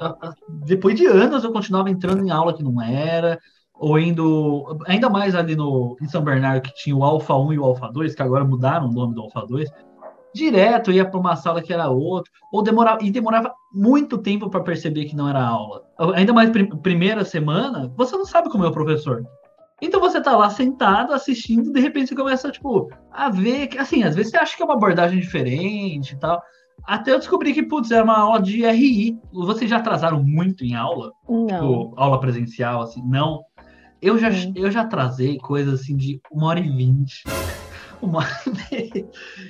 Depois 0.65 0.95
de 0.95 1.05
anos 1.05 1.43
eu 1.43 1.51
continuava 1.51 1.89
entrando 1.89 2.25
em 2.25 2.31
aula 2.31 2.55
que 2.55 2.63
não 2.63 2.81
era, 2.81 3.39
ou 3.73 3.99
indo. 3.99 4.79
Ainda 4.87 5.09
mais 5.09 5.35
ali 5.35 5.55
no, 5.55 5.95
em 6.01 6.07
São 6.07 6.23
Bernardo, 6.23 6.61
que 6.61 6.73
tinha 6.73 6.95
o 6.95 7.03
Alfa 7.03 7.35
1 7.35 7.53
e 7.53 7.59
o 7.59 7.63
Alfa 7.63 7.91
2, 7.91 8.15
que 8.15 8.23
agora 8.23 8.43
mudaram 8.43 8.87
o 8.87 8.93
nome 8.93 9.13
do 9.13 9.21
Alfa 9.21 9.45
2. 9.45 9.69
Direto 10.33 10.91
ia 10.91 11.05
para 11.05 11.19
uma 11.19 11.35
sala 11.37 11.61
que 11.61 11.71
era 11.71 11.89
outra, 11.89 12.29
ou 12.51 12.61
demorava, 12.61 13.01
e 13.01 13.09
demorava 13.09 13.53
muito 13.73 14.17
tempo 14.17 14.49
para 14.49 14.59
perceber 14.59 15.05
que 15.05 15.15
não 15.15 15.29
era 15.29 15.41
aula. 15.41 15.83
Ainda 16.13 16.33
mais 16.33 16.49
prim, 16.49 16.65
primeira 16.65 17.23
semana, 17.23 17.89
você 17.95 18.17
não 18.17 18.25
sabe 18.25 18.49
como 18.49 18.65
é 18.65 18.67
o 18.67 18.71
professor. 18.71 19.25
Então 19.81 19.99
você 19.99 20.21
tá 20.21 20.35
lá 20.37 20.49
sentado, 20.49 21.13
assistindo, 21.13 21.71
de 21.71 21.79
repente 21.79 22.09
você 22.09 22.15
começa, 22.15 22.51
tipo, 22.51 22.89
a 23.11 23.29
ver 23.29 23.67
que, 23.67 23.77
assim, 23.77 24.03
às 24.03 24.15
vezes 24.15 24.31
você 24.31 24.37
acha 24.37 24.55
que 24.55 24.61
é 24.61 24.65
uma 24.65 24.75
abordagem 24.75 25.19
diferente 25.19 26.13
e 26.13 26.19
tal. 26.19 26.41
Até 26.83 27.11
eu 27.11 27.19
descobri 27.19 27.53
que, 27.53 27.63
putz, 27.63 27.91
era 27.91 28.03
uma 28.03 28.17
aula 28.17 28.41
de 28.41 28.65
RI. 28.65 29.17
Vocês 29.33 29.69
já 29.69 29.77
atrasaram 29.77 30.23
muito 30.23 30.63
em 30.63 30.75
aula? 30.75 31.11
Não. 31.27 31.47
Tipo, 31.47 31.93
aula 31.97 32.19
presencial, 32.19 32.81
assim? 32.81 33.01
Não. 33.05 33.43
Eu 34.01 34.17
já, 34.17 34.29
eu 34.55 34.69
já 34.69 34.81
atrasei 34.81 35.37
coisas 35.37 35.81
assim 35.81 35.95
de 35.95 36.21
uma 36.31 36.47
hora 36.47 36.59
e 36.59 36.69
vinte. 36.69 37.23
Uma 38.01 38.19
hora 38.19 38.27
e 38.73 39.05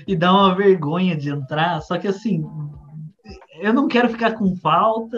E 0.08 0.16
dá 0.16 0.32
uma 0.32 0.56
vergonha 0.56 1.18
de 1.18 1.30
entrar. 1.30 1.82
Só 1.82 1.98
que 1.98 2.08
assim, 2.08 2.46
eu 3.60 3.74
não 3.74 3.88
quero 3.88 4.08
ficar 4.08 4.34
com 4.34 4.56
falta. 4.56 5.18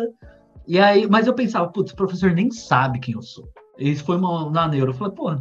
E 0.66 0.80
aí, 0.80 1.08
mas 1.08 1.28
eu 1.28 1.34
pensava, 1.34 1.68
putz, 1.68 1.92
o 1.92 1.96
professor 1.96 2.32
nem 2.32 2.50
sabe 2.50 3.00
quem 3.00 3.14
eu 3.14 3.22
sou. 3.22 3.48
Isso 3.78 4.04
foi 4.04 4.18
uma, 4.18 4.50
na 4.50 4.68
neuro. 4.68 4.92
Eu 4.92 4.96
falei, 4.96 5.14
pô, 5.14 5.36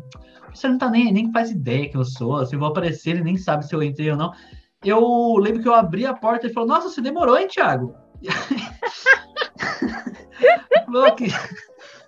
você 0.52 0.68
não 0.68 0.78
tá 0.78 0.90
nem, 0.90 1.12
nem 1.12 1.32
faz 1.32 1.50
ideia 1.50 1.88
que 1.88 1.96
eu 1.96 2.04
sou. 2.04 2.44
Se 2.44 2.54
eu 2.54 2.60
vou 2.60 2.68
aparecer, 2.68 3.10
ele 3.10 3.24
nem 3.24 3.36
sabe 3.36 3.66
se 3.66 3.74
eu 3.74 3.82
entrei 3.82 4.10
ou 4.10 4.16
não. 4.16 4.32
Eu 4.84 5.36
lembro 5.38 5.62
que 5.62 5.68
eu 5.68 5.74
abri 5.74 6.06
a 6.06 6.14
porta 6.14 6.46
e 6.46 6.52
falou, 6.52 6.68
nossa, 6.68 6.88
você 6.88 7.00
demorou, 7.00 7.38
hein, 7.38 7.48
Thiago? 7.48 7.94
Pô, 10.86 11.14
que, 11.14 11.26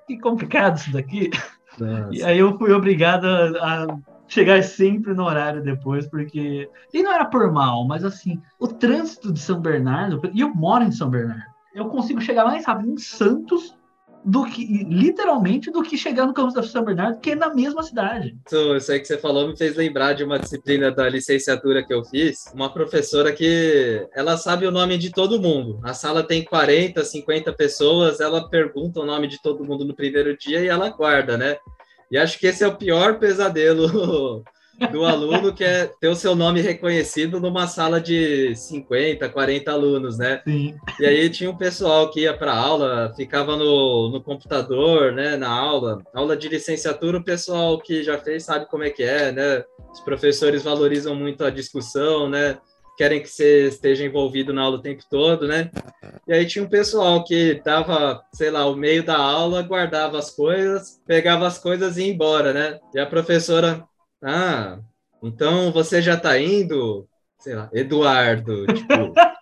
que 0.07 0.19
complicado 0.19 0.77
isso 0.77 0.93
daqui. 0.93 1.31
Nossa. 1.79 2.11
E 2.13 2.23
aí 2.23 2.39
eu 2.39 2.57
fui 2.59 2.73
obrigado 2.73 3.27
a, 3.27 3.85
a 3.85 3.99
chegar 4.27 4.63
sempre 4.63 5.15
no 5.15 5.25
horário 5.25 5.63
depois, 5.63 6.07
porque. 6.07 6.69
E 6.93 7.03
não 7.03 7.13
era 7.13 7.25
por 7.25 7.51
mal, 7.53 7.87
mas 7.87 8.05
assim, 8.05 8.41
o 8.59 8.69
trânsito 8.69 9.33
de 9.33 9.41
São 9.41 9.61
Bernardo, 9.61 10.21
e 10.33 10.41
eu 10.41 10.55
moro 10.55 10.85
em 10.85 10.93
São 10.93 11.11
Bernardo, 11.11 11.45
eu 11.75 11.87
consigo 11.87 12.21
chegar 12.21 12.45
mais 12.45 12.65
rápido 12.65 12.93
em 12.93 12.99
Santos 12.99 13.77
do 14.25 14.45
que, 14.45 14.65
literalmente, 14.85 15.71
do 15.71 15.83
que 15.83 15.97
chegar 15.97 16.27
no 16.27 16.35
campus 16.35 16.55
da 16.55 16.63
São 16.63 16.85
Bernardo, 16.85 17.21
que 17.21 17.31
é 17.31 17.35
na 17.35 17.55
mesma 17.55 17.83
cidade. 17.83 18.37
Isso, 18.47 18.77
isso 18.77 18.93
aí 18.93 19.01
que 19.01 19.07
você 19.07 19.19
falou 19.19 19.49
me 19.49 19.57
fez 19.57 19.77
lembrar 19.77 20.13
de 20.13 20.25
uma 20.25 20.39
disciplina 20.39 20.91
da 20.91 21.09
licenciatura 21.09 21.85
que 21.85 21.93
eu 21.93 22.05
fiz, 22.05 22.45
uma 22.55 22.73
professora 22.73 23.33
que 23.33 24.07
ela 24.15 24.37
sabe 24.37 24.67
o 24.67 24.71
nome 24.71 24.99
de 24.99 25.11
todo 25.11 25.41
mundo. 25.41 25.81
A 25.83 25.95
sala 25.95 26.23
tem 26.23 26.45
40, 26.45 27.05
50 27.05 27.53
pessoas, 27.53 28.21
ela 28.21 28.49
pergunta 28.49 29.01
o 29.01 29.07
nome 29.07 29.29
de 29.29 29.41
todo 29.41 29.65
mundo 29.65 29.85
no 29.85 29.95
primeiro 29.95 30.37
dia 30.37 30.61
e 30.61 30.69
ela 30.69 30.91
guarda, 30.91 31.37
né? 31.37 31.57
E 32.11 32.17
acho 32.17 32.39
que 32.39 32.47
esse 32.47 32.65
é 32.65 32.69
o 32.69 32.77
pior 32.77 33.19
pesadelo 33.19 34.43
do 34.87 35.05
aluno 35.05 35.53
que 35.53 35.65
é 35.65 35.87
ter 36.01 36.09
o 36.09 36.15
seu 36.15 36.37
nome 36.37 36.61
reconhecido 36.61 37.41
numa 37.41 37.67
sala 37.67 38.01
de 38.01 38.55
50, 38.55 39.29
40 39.29 39.71
alunos, 39.73 40.19
né? 40.19 40.41
Sim. 40.47 40.77
E 41.01 41.07
aí 41.07 41.29
tinha 41.29 41.51
um 41.51 41.57
pessoal 41.57 42.11
que 42.11 42.21
ia 42.21 42.37
para 42.37 42.55
aula, 42.55 43.13
ficava 43.17 43.57
no, 43.57 44.09
no 44.11 44.23
computador, 44.23 45.13
né, 45.13 45.37
na 45.37 45.49
aula. 45.49 46.03
Aula 46.15 46.37
de 46.37 46.49
licenciatura, 46.49 47.19
o 47.19 47.25
pessoal 47.25 47.79
que 47.79 48.03
já 48.03 48.19
fez 48.19 48.45
sabe 48.45 48.67
como 48.67 48.85
é 48.85 48.91
que 48.91 49.03
é, 49.03 49.33
né? 49.33 49.65
Os 49.93 50.01
professores 50.01 50.63
valorizam 50.63 51.15
muito 51.15 51.45
a 51.45 51.51
discussão, 51.51 52.29
né? 52.29 52.59
Querem 52.97 53.23
que 53.23 53.29
você 53.29 53.69
esteja 53.69 54.05
envolvido 54.05 54.53
na 54.53 54.63
aula 54.63 54.77
o 54.77 54.83
tempo 54.83 55.03
todo, 55.09 55.47
né? 55.47 55.71
E 56.27 56.33
aí 56.33 56.47
tinha 56.47 56.65
um 56.65 56.69
pessoal 56.69 57.25
que 57.25 57.61
dava, 57.65 58.23
sei 58.33 58.51
lá, 58.51 58.67
o 58.67 58.75
meio 58.75 59.03
da 59.05 59.17
aula, 59.17 59.63
guardava 59.63 60.19
as 60.19 60.31
coisas, 60.31 61.01
pegava 61.07 61.47
as 61.47 61.59
coisas 61.59 61.97
e 61.97 62.03
ia 62.03 62.13
embora, 62.13 62.53
né? 62.53 62.79
E 62.95 62.99
a 62.99 63.07
professora 63.07 63.85
ah, 64.23 64.79
então 65.23 65.73
você 65.73 66.01
já 66.03 66.17
tá 66.17 66.39
indo, 66.39 67.09
sei 67.39 67.55
lá, 67.55 67.69
Eduardo, 67.73 68.67
tipo. 68.67 69.13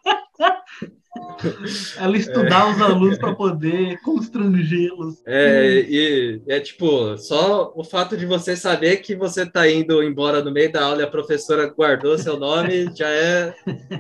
Ela 1.99 2.17
estudar 2.17 2.69
é. 2.69 2.73
os 2.73 2.81
alunos 2.81 3.19
para 3.19 3.35
poder 3.35 3.99
constrangê-los. 4.03 5.23
É, 5.27 5.85
e 5.89 6.43
é 6.49 6.61
tipo, 6.61 7.17
só 7.19 7.73
o 7.75 7.85
fato 7.85 8.17
de 8.17 8.27
você 8.27 8.57
saber 8.57 8.99
que 8.99 9.15
você 9.15 9.43
está 9.43 9.69
indo 9.69 10.03
embora 10.03 10.43
no 10.43 10.53
meio 10.53 10.73
da 10.73 10.85
aula 10.85 11.03
e 11.03 11.05
a 11.05 11.11
professora 11.11 11.67
guardou 11.67 12.19
seu 12.19 12.39
nome 12.39 12.91
já 12.97 13.09
é 13.09 13.55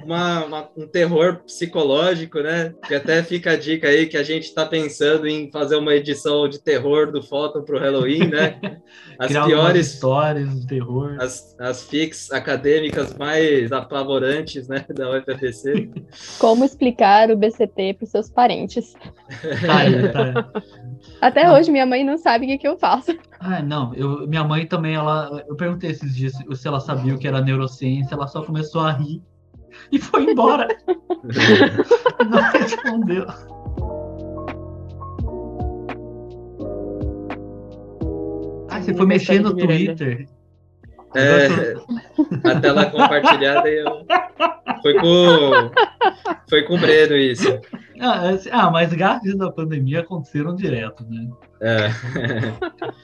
uma, 0.05 0.45
uma, 0.45 0.69
um 0.77 0.87
terror 0.87 1.41
psicológico, 1.45 2.41
né? 2.41 2.75
Que 2.87 2.95
até 2.95 3.23
fica 3.23 3.53
a 3.53 3.57
dica 3.57 3.89
aí 3.89 4.07
que 4.07 4.17
a 4.17 4.23
gente 4.23 4.45
está 4.45 4.65
pensando 4.65 5.27
em 5.27 5.51
fazer 5.51 5.77
uma 5.77 5.95
edição 5.95 6.49
de 6.49 6.59
terror 6.59 7.11
do 7.11 7.23
Fóton 7.23 7.63
para 7.63 7.77
o 7.77 7.79
Halloween, 7.79 8.29
né? 8.29 8.59
As 9.19 9.29
Criar 9.29 9.47
piores 9.47 9.87
histórias 9.87 10.61
de 10.61 10.67
terror. 10.67 11.17
As, 11.19 11.57
as 11.59 11.83
fics 11.85 12.31
acadêmicas 12.31 13.15
mais 13.15 13.73
apavorantes, 13.73 14.69
né, 14.69 14.85
da 14.95 15.11
UFPC. 15.11 15.89
Como 16.39 16.65
explicar 16.65 17.26
o 17.31 17.37
BCT 17.37 17.95
para 17.95 18.05
os 18.05 18.11
seus 18.11 18.31
parentes? 18.31 18.95
tá. 20.13 20.63
Até 21.21 21.45
não. 21.45 21.55
hoje 21.55 21.71
minha 21.71 21.87
mãe 21.87 22.05
não 22.05 22.19
sabe 22.19 22.45
o 22.45 22.49
que, 22.49 22.59
que 22.59 22.69
eu 22.69 22.79
faço. 22.79 23.17
Ah, 23.41 23.63
não, 23.63 23.95
eu, 23.95 24.27
minha 24.27 24.45
mãe 24.45 24.67
também, 24.67 24.95
ela, 24.95 25.45
eu 25.47 25.57
perguntei 25.57 25.91
esses 25.91 26.15
dias 26.15 26.33
se 26.33 26.69
ela 26.69 26.81
sabia 26.81 27.15
o 27.15 27.19
que 27.19 27.29
era 27.29 27.41
neurociência, 27.41 28.15
ela 28.15 28.27
só 28.27 28.43
começou 28.43 28.83
a 28.83 28.93
rir 28.93 29.23
e 29.93 29.99
foi 29.99 30.25
embora. 30.31 30.69
não 32.31 32.43
respondeu. 32.53 33.27
Você 38.87 38.95
foi 38.95 39.07
mexer 39.07 39.41
no 39.41 39.53
Twitter. 39.57 40.29
É, 41.17 41.75
a 42.45 42.61
tela 42.61 42.87
compartilhada 42.87 43.69
eu... 43.69 44.07
Foi 44.83 44.95
com, 44.95 45.51
foi 46.49 46.63
com 46.63 46.75
o 46.75 46.79
Breno 46.79 47.17
isso. 47.17 47.59
Ah, 48.01 48.31
assim, 48.31 48.51
ah, 48.53 48.71
mas 48.71 48.93
gafes 48.93 49.37
da 49.37 49.51
pandemia 49.51 50.01
aconteceram 50.01 50.55
direto, 50.55 51.05
né? 51.09 51.29
É. 51.61 51.87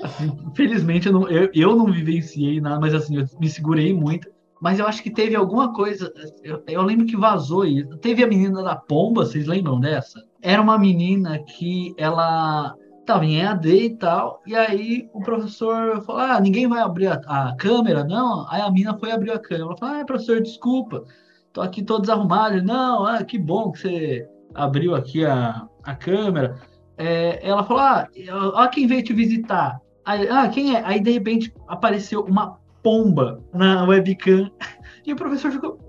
Assim, 0.02 0.36
felizmente 0.54 1.06
eu 1.06 1.12
não, 1.12 1.28
eu, 1.28 1.50
eu 1.54 1.74
não 1.74 1.86
vivenciei 1.86 2.60
nada, 2.60 2.78
mas 2.78 2.94
assim, 2.94 3.16
eu 3.16 3.26
me 3.40 3.48
segurei 3.48 3.94
muito. 3.94 4.28
Mas 4.60 4.78
eu 4.78 4.86
acho 4.86 5.02
que 5.02 5.10
teve 5.10 5.34
alguma 5.34 5.72
coisa. 5.72 6.12
Eu, 6.44 6.62
eu 6.68 6.82
lembro 6.82 7.06
que 7.06 7.16
vazou 7.16 7.64
isso. 7.64 7.96
Teve 7.96 8.22
a 8.22 8.28
menina 8.28 8.62
da 8.62 8.76
pomba, 8.76 9.24
vocês 9.24 9.46
lembram 9.46 9.80
dessa? 9.80 10.22
Era 10.40 10.62
uma 10.62 10.78
menina 10.78 11.40
que 11.40 11.94
ela 11.98 12.72
estava 13.02 13.24
em 13.24 13.40
EAD 13.40 13.68
e 13.68 13.90
tal, 13.96 14.40
e 14.46 14.54
aí 14.54 15.08
o 15.12 15.20
professor 15.20 16.02
falou: 16.02 16.22
Ah, 16.22 16.40
ninguém 16.40 16.66
vai 16.66 16.80
abrir 16.80 17.08
a, 17.08 17.20
a 17.26 17.54
câmera, 17.56 18.04
não? 18.04 18.46
Aí 18.48 18.60
a 18.60 18.70
menina 18.70 18.96
foi 18.98 19.10
abrir 19.10 19.32
a 19.32 19.38
câmera. 19.38 19.66
Ela 19.66 19.76
falou: 19.76 20.00
Ah, 20.00 20.04
professor, 20.04 20.40
desculpa, 20.40 21.04
tô 21.52 21.60
aqui 21.60 21.82
todo 21.82 22.02
desarrumado. 22.02 22.62
Não, 22.62 23.04
ah, 23.04 23.22
que 23.22 23.38
bom 23.38 23.72
que 23.72 23.80
você 23.80 24.28
abriu 24.54 24.94
aqui 24.94 25.24
a, 25.24 25.66
a 25.82 25.94
câmera. 25.94 26.56
É, 26.96 27.46
ela 27.46 27.64
falou: 27.64 27.82
Ah, 27.82 28.08
ó, 28.54 28.66
quem 28.68 28.86
veio 28.86 29.02
te 29.02 29.12
visitar. 29.12 29.80
Aí, 30.04 30.28
ah, 30.28 30.48
quem 30.48 30.74
é? 30.74 30.82
Aí 30.84 31.00
de 31.00 31.10
repente 31.10 31.52
apareceu 31.68 32.22
uma 32.24 32.58
pomba 32.82 33.42
na 33.52 33.84
webcam. 33.84 34.50
E 35.04 35.12
o 35.12 35.16
professor 35.16 35.50
ficou. 35.50 35.80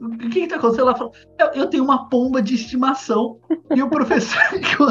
O 0.00 0.16
que 0.30 0.38
está 0.38 0.56
acontecendo? 0.56 0.88
Ela 0.88 0.96
falou: 0.96 1.12
eu, 1.38 1.46
eu, 1.48 1.66
tenho 1.66 1.84
uma 1.84 2.08
pomba 2.08 2.40
de 2.40 2.54
estimação. 2.54 3.38
E 3.76 3.82
o 3.82 3.90
professor 3.90 4.40
ficou 4.48 4.88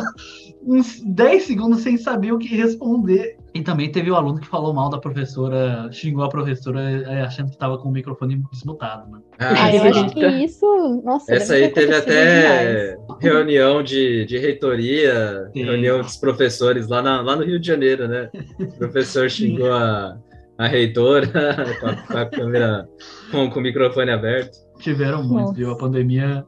uns 0.66 1.02
10 1.02 1.44
segundos 1.44 1.82
sem 1.82 1.98
saber 1.98 2.32
o 2.32 2.38
que 2.38 2.48
responder. 2.56 3.38
E 3.54 3.62
também 3.62 3.92
teve 3.92 4.10
o 4.10 4.14
um 4.14 4.18
aluno 4.18 4.40
que 4.40 4.48
falou 4.48 4.74
mal 4.74 4.90
da 4.90 4.98
professora, 4.98 5.88
xingou 5.92 6.24
a 6.24 6.30
professora 6.30 6.82
é, 6.82 7.22
achando 7.22 7.48
que 7.48 7.56
estava 7.56 7.78
com 7.78 7.90
o 7.90 7.92
microfone 7.92 8.44
desmutado. 8.52 9.12
Né? 9.12 9.20
Ah, 9.38 9.74
eu 9.76 9.84
acho 9.84 10.10
que 10.10 10.26
isso. 10.26 11.02
Nossa, 11.06 11.34
Essa 11.34 11.54
aí 11.54 11.70
teve 11.70 11.96
até 11.96 12.96
demais. 12.96 13.20
reunião 13.22 13.84
de, 13.84 14.26
de 14.26 14.38
reitoria, 14.40 15.50
Sim. 15.54 15.66
reunião 15.66 16.02
dos 16.02 16.18
professores 16.18 16.88
lá, 16.88 17.02
na, 17.02 17.22
lá 17.22 17.36
no 17.36 17.44
Rio 17.44 17.60
de 17.60 17.68
Janeiro, 17.68 18.08
né? 18.08 18.30
O 18.60 18.78
professor 18.78 19.30
xingou 19.30 19.72
a 19.72 20.18
a 20.58 20.68
reitora 20.68 21.28
com, 21.80 21.88
a, 21.88 21.96
com 21.96 22.18
a 22.18 22.26
câmera 22.26 22.90
com, 23.32 23.50
com, 23.50 23.60
o 23.60 23.64
microfone 23.64 24.12
aberto. 24.12 24.58
Tiveram 24.80 25.24
muito, 25.24 25.54
viu? 25.54 25.72
A 25.72 25.78
pandemia 25.78 26.46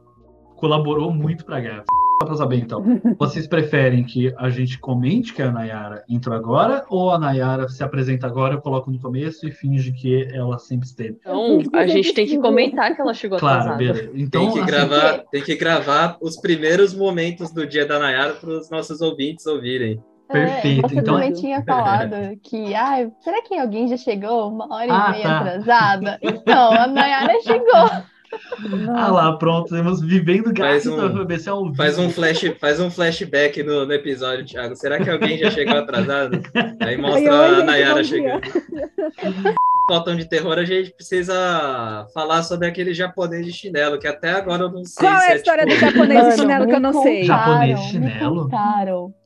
colaborou 0.56 1.12
muito 1.12 1.44
para 1.44 1.56
a 1.56 1.60
guerra. 1.60 1.84
Só 2.18 2.26
para 2.26 2.36
saber, 2.36 2.56
então, 2.56 2.82
vocês 3.18 3.46
preferem 3.46 4.02
que 4.02 4.32
a 4.38 4.48
gente 4.48 4.78
comente 4.78 5.34
que 5.34 5.42
a 5.42 5.50
Nayara 5.50 6.02
entrou 6.08 6.34
agora 6.34 6.84
ou 6.88 7.10
a 7.10 7.18
Nayara 7.18 7.68
se 7.68 7.84
apresenta 7.84 8.26
agora, 8.26 8.54
eu 8.54 8.60
coloco 8.60 8.90
no 8.90 8.98
começo 8.98 9.46
e 9.46 9.50
finge 9.50 9.92
que 9.92 10.26
ela 10.32 10.58
sempre 10.58 10.86
esteve? 10.86 11.18
Então, 11.20 11.60
a 11.74 11.86
gente 11.86 12.14
tem 12.14 12.26
que 12.26 12.38
comentar 12.38 12.94
que 12.94 13.00
ela 13.00 13.12
chegou 13.12 13.38
claro, 13.38 13.72
atrasada. 13.72 13.92
Beleza. 13.92 14.10
Então, 14.14 14.44
tem, 14.44 14.52
que 14.52 14.58
assim, 14.58 14.66
gravar, 14.66 15.18
tem 15.30 15.42
que 15.42 15.54
gravar 15.56 16.16
os 16.20 16.36
primeiros 16.38 16.94
momentos 16.94 17.52
do 17.52 17.66
dia 17.66 17.86
da 17.86 17.98
Nayara 17.98 18.34
para 18.34 18.50
os 18.50 18.70
nossos 18.70 19.00
ouvintes 19.02 19.46
ouvirem. 19.46 20.02
Perfeito. 20.28 20.86
É, 20.86 20.88
você 20.88 20.98
então... 20.98 21.14
também 21.14 21.32
tinha 21.32 21.62
falado 21.62 22.14
que, 22.42 22.74
ah, 22.74 23.08
será 23.20 23.42
que 23.42 23.56
alguém 23.56 23.88
já 23.88 23.96
chegou 23.96 24.48
uma 24.48 24.74
hora 24.74 24.88
ah, 24.90 25.08
e 25.08 25.12
meia 25.12 25.22
tá. 25.22 25.38
atrasada? 25.38 26.18
Então, 26.22 26.72
a 26.72 26.86
Nayara 26.86 27.40
chegou. 27.42 27.90
Ah 28.94 29.10
lá, 29.10 29.32
pronto, 29.36 29.74
temos 29.74 30.00
vivendo 30.00 30.56
faz 30.56 30.86
um, 30.86 31.14
BBC 31.14 31.48
ao 31.48 31.64
vivo. 31.64 31.76
Faz 31.76 31.98
um, 31.98 32.10
flash, 32.10 32.52
faz 32.58 32.80
um 32.80 32.90
flashback 32.90 33.62
no, 33.62 33.86
no 33.86 33.92
episódio, 33.92 34.44
Thiago. 34.44 34.76
Será 34.76 35.02
que 35.02 35.10
alguém 35.10 35.38
já 35.38 35.50
chegou 35.50 35.76
atrasado? 35.76 36.40
Aí 36.80 36.96
mostra 36.96 37.60
a 37.60 37.64
Nayara 37.64 38.02
chegando. 38.02 38.42
Faltam 39.88 40.16
de 40.16 40.24
terror, 40.24 40.58
a 40.58 40.64
gente 40.64 40.90
precisa 40.92 42.06
falar 42.12 42.42
sobre 42.42 42.66
aquele 42.66 42.92
japonês 42.92 43.46
de 43.46 43.52
chinelo, 43.52 43.98
que 43.98 44.06
até 44.06 44.30
agora 44.30 44.64
eu 44.64 44.72
não 44.72 44.84
sei. 44.84 45.08
Qual 45.08 45.20
se 45.20 45.26
é 45.26 45.32
a 45.32 45.36
história 45.36 45.66
tipo... 45.66 45.76
do 45.76 45.80
japonês 45.80 46.24
de 46.26 46.40
chinelo 46.40 46.66
que 46.66 46.74
eu 46.74 46.80
não 46.80 47.02
sei? 47.02 47.24
Japonês 47.24 47.80
de 47.80 47.88
chinelo? 47.88 48.48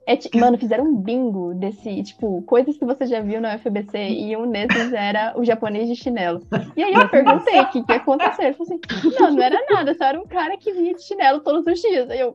É, 0.06 0.38
mano, 0.38 0.58
fizeram 0.58 0.84
um 0.84 0.96
bingo 0.96 1.54
desse, 1.54 2.02
tipo, 2.02 2.42
coisas 2.42 2.76
que 2.76 2.84
você 2.84 3.06
já 3.06 3.20
viu 3.20 3.40
na 3.40 3.54
UFBC 3.54 4.08
e 4.08 4.36
um 4.36 4.50
desses 4.50 4.92
era 4.92 5.32
o 5.38 5.44
japonês 5.44 5.88
de 5.88 5.94
chinelo. 5.94 6.40
E 6.76 6.82
aí 6.82 6.92
eu 6.92 7.08
perguntei 7.08 7.60
o 7.60 7.66
que, 7.70 7.82
que 7.82 7.92
ia 7.92 7.98
acontecer. 7.98 8.46
Ele 8.46 8.54
falou 8.54 8.74
assim: 8.74 9.14
não, 9.20 9.30
não 9.30 9.42
era 9.42 9.64
nada, 9.70 9.94
só 9.94 10.06
era 10.06 10.20
um 10.20 10.26
cara 10.26 10.56
que 10.56 10.72
vinha 10.72 10.94
de 10.94 11.02
chinelo 11.04 11.40
todos 11.40 11.64
os 11.64 11.80
dias. 11.80 12.10
Aí 12.10 12.18
eu. 12.18 12.34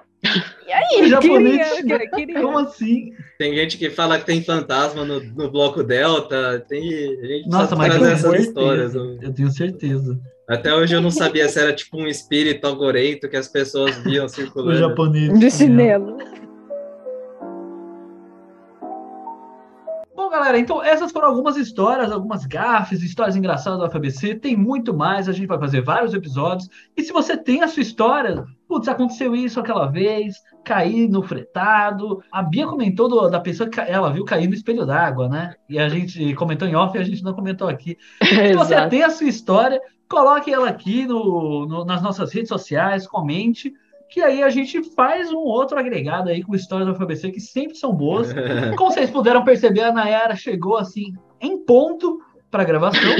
E 0.67 0.71
aí? 0.71 1.03
O 1.03 1.07
japonês 1.07 1.71
queria, 1.73 1.99
queria, 1.99 2.09
queria. 2.09 2.41
Como 2.43 2.57
assim? 2.57 3.13
Tem 3.37 3.55
gente 3.55 3.77
que 3.77 3.89
fala 3.89 4.17
que 4.17 4.25
tem 4.25 4.43
fantasma 4.43 5.05
no, 5.05 5.19
no 5.19 5.51
bloco 5.51 5.83
Delta. 5.83 6.63
Tem 6.67 6.81
gente 6.81 7.49
Nossa, 7.49 7.75
mas 7.75 7.93
trazer 7.93 8.13
essas 8.13 8.39
histórias. 8.41 8.95
Eu 8.95 9.33
tenho 9.33 9.49
certeza. 9.51 10.19
Até 10.47 10.73
hoje 10.73 10.95
eu 10.95 11.01
não 11.01 11.09
sabia 11.09 11.49
se 11.49 11.59
era 11.59 11.73
tipo 11.73 11.97
um 11.97 12.07
espírito 12.07 12.65
algorento 12.65 13.27
que 13.27 13.35
as 13.35 13.47
pessoas 13.47 13.97
viam 14.03 14.27
circulando. 14.29 14.77
O 14.77 14.89
japonês 14.89 15.39
de 15.39 15.51
chinelo. 15.51 16.17
Galera, 20.35 20.59
então 20.59 20.83
essas 20.83 21.11
foram 21.11 21.29
algumas 21.29 21.55
histórias, 21.55 22.11
algumas 22.11 22.45
gafes, 22.45 23.01
histórias 23.01 23.35
engraçadas 23.35 23.79
do 23.79 23.89
FABC. 23.89 24.35
Tem 24.35 24.55
muito 24.55 24.93
mais, 24.93 25.29
a 25.29 25.31
gente 25.31 25.47
vai 25.47 25.57
fazer 25.57 25.81
vários 25.81 26.13
episódios. 26.13 26.69
E 26.95 27.03
se 27.03 27.13
você 27.13 27.37
tem 27.37 27.63
a 27.63 27.67
sua 27.67 27.81
história, 27.81 28.45
putz, 28.67 28.87
aconteceu 28.87 29.35
isso 29.35 29.59
aquela 29.59 29.85
vez, 29.87 30.35
caí 30.63 31.07
no 31.07 31.23
fretado. 31.23 32.21
A 32.31 32.43
Bia 32.43 32.67
comentou 32.67 33.07
do, 33.07 33.29
da 33.29 33.39
pessoa 33.39 33.69
que 33.69 33.79
ela 33.79 34.11
viu 34.11 34.25
cair 34.25 34.47
no 34.47 34.53
espelho 34.53 34.85
d'água, 34.85 35.29
né? 35.29 35.55
E 35.69 35.79
a 35.79 35.87
gente 35.87 36.33
comentou 36.35 36.67
em 36.67 36.75
off 36.75 36.97
e 36.97 37.01
a 37.01 37.03
gente 37.03 37.23
não 37.23 37.33
comentou 37.33 37.67
aqui. 37.67 37.97
se 38.21 38.53
você 38.53 38.87
tem 38.87 39.03
a 39.03 39.09
sua 39.09 39.27
história, 39.27 39.81
coloque 40.09 40.53
ela 40.53 40.67
aqui 40.67 41.07
no, 41.07 41.65
no, 41.65 41.85
nas 41.85 42.01
nossas 42.01 42.33
redes 42.33 42.49
sociais, 42.49 43.07
comente 43.07 43.73
que 44.09 44.21
aí 44.21 44.43
a 44.43 44.49
gente 44.49 44.83
faz 44.95 45.31
um 45.31 45.39
outro 45.39 45.77
agregado 45.77 46.29
aí 46.29 46.43
com 46.43 46.55
histórias 46.55 46.87
do 46.87 46.95
FABC 46.95 47.31
que 47.31 47.39
sempre 47.39 47.77
são 47.77 47.93
boas. 47.93 48.31
Como 48.77 48.91
vocês 48.91 49.09
puderam 49.09 49.43
perceber, 49.43 49.81
a 49.81 49.91
Nayara 49.91 50.35
chegou 50.35 50.77
assim 50.77 51.13
em 51.41 51.57
ponto 51.57 52.21
para 52.49 52.63
gravação. 52.63 53.01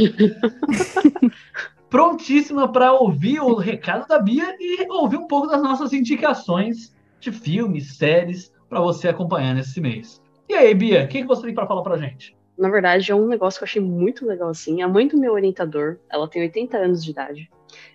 Prontíssima 1.90 2.72
para 2.72 2.94
ouvir 2.94 3.40
o 3.40 3.56
recado 3.56 4.08
da 4.08 4.20
Bia 4.20 4.56
e 4.60 4.86
ouvir 4.90 5.18
um 5.18 5.28
pouco 5.28 5.48
das 5.48 5.62
nossas 5.62 5.94
indicações 5.94 6.94
de 7.20 7.32
filmes, 7.32 7.98
séries 7.98 8.52
para 8.70 8.82
você 8.82 9.08
acompanhar 9.08 9.54
nesse 9.54 9.80
mês. 9.80 10.22
E 10.48 10.54
aí, 10.54 10.74
Bia, 10.74 11.06
o 11.06 11.08
que, 11.08 11.22
que 11.22 11.28
você 11.28 11.44
tem 11.44 11.54
para 11.54 11.68
falar 11.68 11.82
para 11.82 11.98
gente? 11.98 12.36
Na 12.58 12.70
verdade, 12.70 13.12
é 13.12 13.16
um 13.16 13.28
negócio 13.28 13.60
que 13.60 13.64
eu 13.64 13.68
achei 13.68 13.82
muito 13.82 14.26
legal 14.26 14.50
assim. 14.50 14.82
A 14.82 14.88
mãe 14.88 15.08
do 15.08 15.18
meu 15.18 15.34
orientador, 15.34 15.98
ela 16.10 16.28
tem 16.28 16.42
80 16.42 16.78
anos 16.78 17.04
de 17.04 17.12
idade. 17.12 17.50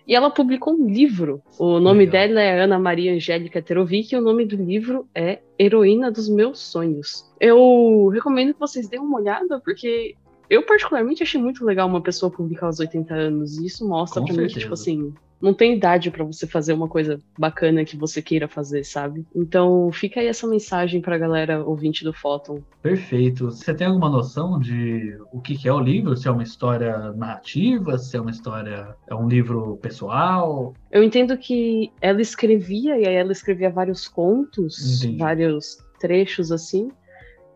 E 0.07 0.13
ela 0.15 0.29
publicou 0.29 0.73
um 0.73 0.87
livro. 0.87 1.41
O 1.57 1.79
nome 1.79 2.05
Legal. 2.05 2.27
dela 2.27 2.41
é 2.41 2.61
Ana 2.61 2.77
Maria 2.77 3.13
Angélica 3.13 3.61
Terovic 3.61 4.13
e 4.13 4.17
o 4.17 4.21
nome 4.21 4.45
do 4.45 4.55
livro 4.55 5.07
é 5.15 5.39
Heroína 5.57 6.11
dos 6.11 6.29
Meus 6.29 6.59
Sonhos. 6.59 7.25
Eu 7.39 8.09
recomendo 8.13 8.53
que 8.53 8.59
vocês 8.59 8.87
deem 8.87 9.01
uma 9.01 9.19
olhada, 9.19 9.59
porque 9.59 10.15
eu 10.49 10.63
particularmente 10.63 11.23
achei 11.23 11.41
muito 11.41 11.65
legal 11.65 11.87
uma 11.87 12.01
pessoa 12.01 12.31
publicar 12.31 12.67
aos 12.67 12.79
80 12.79 13.13
anos. 13.13 13.57
E 13.57 13.65
isso 13.65 13.87
mostra 13.87 14.21
Com 14.21 14.27
pra 14.27 14.35
certeza. 14.35 14.47
mim 14.49 14.53
que, 14.53 14.59
tipo 14.59 14.73
assim, 14.73 15.13
não 15.41 15.53
tem 15.53 15.73
idade 15.75 16.11
para 16.11 16.23
você 16.23 16.45
fazer 16.45 16.73
uma 16.73 16.87
coisa 16.87 17.19
bacana 17.37 17.83
que 17.83 17.97
você 17.97 18.21
queira 18.21 18.47
fazer, 18.47 18.83
sabe? 18.83 19.25
Então 19.35 19.91
fica 19.91 20.19
aí 20.19 20.27
essa 20.27 20.47
mensagem 20.47 21.01
pra 21.01 21.17
galera 21.17 21.63
ouvinte 21.63 22.03
do 22.03 22.13
Fóton. 22.13 22.61
Perfeito. 22.81 23.45
Você 23.45 23.73
tem 23.73 23.87
alguma 23.87 24.09
noção 24.09 24.59
de 24.59 25.17
o 25.31 25.41
que 25.41 25.67
é 25.67 25.73
o 25.73 25.79
livro? 25.79 26.15
Se 26.15 26.27
é 26.27 26.31
uma 26.31 26.43
história 26.43 27.11
narrativa, 27.13 27.97
se 27.97 28.15
é 28.15 28.21
uma 28.21 28.31
história. 28.31 28.95
é 29.07 29.15
um 29.15 29.27
livro 29.27 29.77
pessoal? 29.81 30.73
Eu 30.91 31.03
entendo 31.03 31.37
que 31.37 31.91
ela 31.99 32.21
escrevia, 32.21 32.97
e 32.99 33.07
aí 33.07 33.15
ela 33.15 33.31
escrevia 33.31 33.69
vários 33.69 34.07
contos, 34.07 35.01
Entendi. 35.03 35.17
vários 35.17 35.77
trechos 35.99 36.51
assim. 36.51 36.89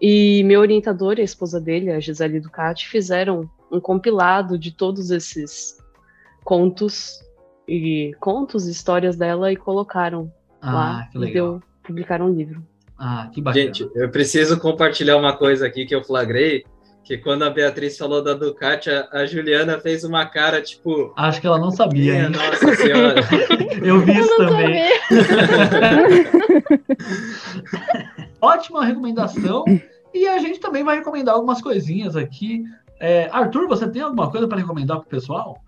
E 0.02 0.44
meu 0.44 0.60
orientador 0.60 1.18
e 1.18 1.22
a 1.22 1.26
esposa 1.26 1.60
dele, 1.60 1.92
a 1.92 2.00
Gisele 2.00 2.40
Ducati, 2.40 2.88
fizeram 2.88 3.50
um 3.72 3.80
compilado 3.80 4.58
de 4.58 4.72
todos 4.72 5.10
esses 5.10 5.78
contos 6.44 7.25
e 7.68 8.14
contos, 8.20 8.68
histórias 8.68 9.16
dela 9.16 9.52
e 9.52 9.56
colocaram 9.56 10.32
ah, 10.62 10.74
lá. 10.74 11.08
Que 11.12 11.18
legal. 11.18 11.34
Deu, 11.34 11.64
publicaram 11.84 12.28
um 12.28 12.34
livro. 12.34 12.64
Ah, 12.98 13.30
que 13.32 13.42
bacana. 13.42 13.66
Gente, 13.66 13.90
eu 13.96 14.10
preciso 14.10 14.60
compartilhar 14.60 15.18
uma 15.18 15.36
coisa 15.36 15.68
aqui 15.68 15.86
que 15.86 15.96
eu 15.96 16.04
flagrei. 16.04 16.64
Que 17.04 17.18
quando 17.20 17.44
a 17.44 17.52
Beatriz 17.52 18.00
falou 18.00 18.24
da 18.24 18.34
Ducati, 18.34 18.90
a, 18.90 19.08
a 19.12 19.26
Juliana 19.28 19.80
fez 19.80 20.04
uma 20.04 20.26
cara 20.26 20.60
tipo. 20.60 21.14
Acho 21.16 21.40
que 21.40 21.46
ela 21.46 21.60
não 21.60 21.70
sabia. 21.70 22.30
Nossa 22.30 22.76
senhora. 22.76 23.22
eu 23.84 24.00
vi 24.00 24.18
isso 24.18 24.38
também. 24.38 24.90
Ótima 28.42 28.84
recomendação. 28.84 29.66
E 30.12 30.28
a 30.28 30.40
gente 30.40 30.60
também 30.60 30.84
vai 30.84 30.98
recomendar 30.98 31.36
algumas 31.36 31.62
coisinhas 31.62 32.16
aqui. 32.16 32.64
É, 33.00 33.30
Arthur, 33.32 33.68
você 33.68 33.88
tem 33.88 34.02
alguma 34.02 34.32
coisa 34.32 34.48
para 34.48 34.58
recomendar 34.58 34.98
para 34.98 35.06
o 35.06 35.10
pessoal? 35.10 35.62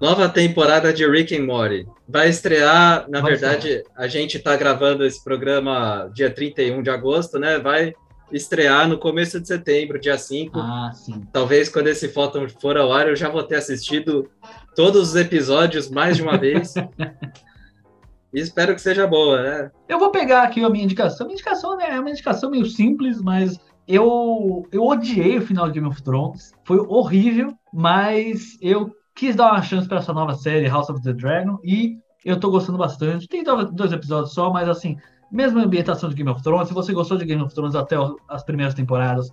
Nova 0.00 0.28
temporada 0.28 0.92
de 0.92 1.08
Rick 1.08 1.36
and 1.36 1.44
Morty. 1.44 1.86
Vai 2.08 2.28
estrear, 2.28 3.08
na 3.08 3.20
Vai 3.20 3.32
verdade, 3.32 3.82
a 3.96 4.06
gente 4.06 4.36
está 4.36 4.56
gravando 4.56 5.04
esse 5.04 5.22
programa 5.22 6.10
dia 6.12 6.30
31 6.30 6.82
de 6.82 6.90
agosto, 6.90 7.38
né? 7.38 7.58
Vai, 7.58 7.94
estrear 8.32 8.88
no 8.88 8.98
começo 8.98 9.40
de 9.40 9.46
setembro, 9.46 10.00
dia 10.00 10.18
5. 10.18 10.58
Ah, 10.58 10.90
sim. 10.92 11.22
Talvez 11.32 11.68
quando 11.68 11.88
esse 11.88 12.08
Photon 12.08 12.48
for 12.48 12.76
ao 12.76 12.92
ar, 12.92 13.08
eu 13.08 13.16
já 13.16 13.28
vou 13.28 13.42
ter 13.42 13.56
assistido 13.56 14.28
todos 14.74 15.10
os 15.10 15.16
episódios 15.16 15.88
mais 15.88 16.16
de 16.16 16.22
uma 16.22 16.36
vez. 16.36 16.74
e 16.76 18.40
espero 18.40 18.74
que 18.74 18.80
seja 18.80 19.06
boa, 19.06 19.42
né? 19.42 19.70
Eu 19.88 19.98
vou 19.98 20.10
pegar 20.10 20.42
aqui 20.42 20.62
a 20.62 20.70
minha 20.70 20.84
indicação. 20.84 21.24
A 21.24 21.28
minha 21.28 21.34
indicação 21.34 21.76
né, 21.76 21.90
é 21.90 22.00
uma 22.00 22.10
indicação 22.10 22.50
meio 22.50 22.66
simples, 22.66 23.20
mas 23.20 23.58
eu, 23.86 24.66
eu 24.72 24.84
odiei 24.84 25.38
o 25.38 25.46
final 25.46 25.66
de 25.68 25.74
Game 25.74 25.88
of 25.88 26.02
Thrones. 26.02 26.52
Foi 26.64 26.78
horrível, 26.78 27.54
mas 27.72 28.58
eu 28.60 28.92
quis 29.14 29.36
dar 29.36 29.52
uma 29.52 29.62
chance 29.62 29.86
para 29.86 29.98
essa 29.98 30.12
nova 30.12 30.34
série, 30.34 30.68
House 30.68 30.90
of 30.90 31.02
the 31.02 31.12
Dragon, 31.12 31.58
e 31.62 31.98
eu 32.24 32.38
tô 32.38 32.50
gostando 32.50 32.78
bastante. 32.78 33.28
Tem 33.28 33.44
dois 33.44 33.92
episódios 33.92 34.32
só, 34.32 34.50
mas 34.50 34.68
assim, 34.68 34.96
mesma 35.30 35.62
ambientação 35.62 36.08
de 36.08 36.14
Game 36.14 36.30
of 36.30 36.42
Thrones, 36.42 36.68
se 36.68 36.74
você 36.74 36.92
gostou 36.92 37.16
de 37.16 37.24
Game 37.24 37.42
of 37.42 37.54
Thrones 37.54 37.74
até 37.74 37.96
as 38.28 38.42
primeiras 38.42 38.74
temporadas, 38.74 39.30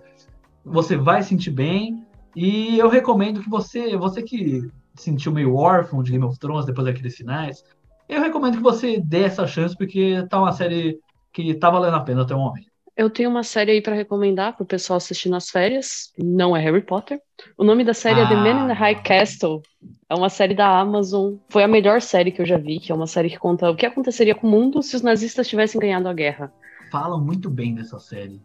você 0.64 0.96
vai 0.96 1.22
sentir 1.22 1.50
bem. 1.50 2.06
E 2.34 2.78
eu 2.78 2.88
recomendo 2.88 3.40
que 3.40 3.50
você, 3.50 3.96
você 3.96 4.22
que 4.22 4.70
sentiu 4.94 5.32
meio 5.32 5.54
órfão 5.54 6.02
de 6.02 6.12
Game 6.12 6.24
of 6.24 6.38
Thrones 6.38 6.66
depois 6.66 6.86
daqueles 6.86 7.16
finais, 7.16 7.64
eu 8.08 8.20
recomendo 8.20 8.56
que 8.56 8.62
você 8.62 9.00
dê 9.00 9.22
essa 9.22 9.46
chance, 9.46 9.76
porque 9.76 10.26
tá 10.28 10.38
uma 10.38 10.52
série 10.52 10.98
que 11.32 11.54
tá 11.54 11.70
valendo 11.70 11.96
a 11.96 12.00
pena 12.00 12.22
até 12.22 12.34
o 12.34 12.38
momento. 12.38 12.71
Eu 12.94 13.08
tenho 13.08 13.30
uma 13.30 13.42
série 13.42 13.72
aí 13.72 13.80
para 13.80 13.94
recomendar 13.94 14.54
pro 14.54 14.66
pessoal 14.66 14.98
assistir 14.98 15.30
nas 15.30 15.48
férias. 15.48 16.12
Não 16.18 16.54
é 16.54 16.60
Harry 16.60 16.82
Potter. 16.82 17.20
O 17.56 17.64
nome 17.64 17.84
da 17.84 17.94
série 17.94 18.20
ah. 18.20 18.24
é 18.24 18.28
The 18.28 18.34
Man 18.34 18.64
in 18.64 18.68
the 18.68 18.74
High 18.74 19.02
Castle. 19.02 19.62
É 20.08 20.14
uma 20.14 20.28
série 20.28 20.54
da 20.54 20.78
Amazon. 20.78 21.36
Foi 21.48 21.62
a 21.62 21.68
melhor 21.68 22.02
série 22.02 22.30
que 22.30 22.42
eu 22.42 22.46
já 22.46 22.58
vi, 22.58 22.78
que 22.78 22.92
é 22.92 22.94
uma 22.94 23.06
série 23.06 23.30
que 23.30 23.38
conta 23.38 23.70
o 23.70 23.76
que 23.76 23.86
aconteceria 23.86 24.34
com 24.34 24.46
o 24.46 24.50
mundo 24.50 24.82
se 24.82 24.94
os 24.94 25.02
nazistas 25.02 25.48
tivessem 25.48 25.80
ganhado 25.80 26.06
a 26.06 26.12
guerra. 26.12 26.52
Falam 26.90 27.18
muito 27.18 27.48
bem 27.48 27.74
dessa 27.74 27.98
série. 27.98 28.38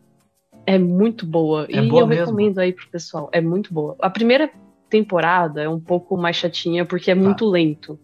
É 0.66 0.78
muito 0.78 1.26
boa. 1.26 1.68
É 1.70 1.84
e 1.84 1.88
boa 1.90 2.04
eu 2.04 2.08
mesmo. 2.08 2.26
recomendo 2.26 2.60
aí 2.60 2.72
pro 2.72 2.90
pessoal. 2.90 3.30
É 3.34 3.42
muito 3.42 3.74
boa. 3.74 3.98
A 4.00 4.10
primeira 4.10 4.50
temporada 4.90 5.62
é 5.62 5.68
um 5.68 5.80
pouco 5.80 6.16
mais 6.16 6.38
chatinha 6.38 6.86
porque 6.86 7.12
é 7.12 7.16
tá. 7.16 7.22
muito 7.22 7.46
lento. 7.46 8.00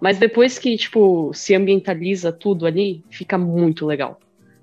Mas 0.00 0.18
depois 0.18 0.58
que, 0.58 0.76
tipo, 0.76 1.32
se 1.32 1.54
ambientaliza 1.54 2.32
tudo 2.32 2.66
ali, 2.66 3.04
fica 3.08 3.38
muito 3.38 3.86
legal. 3.86 4.18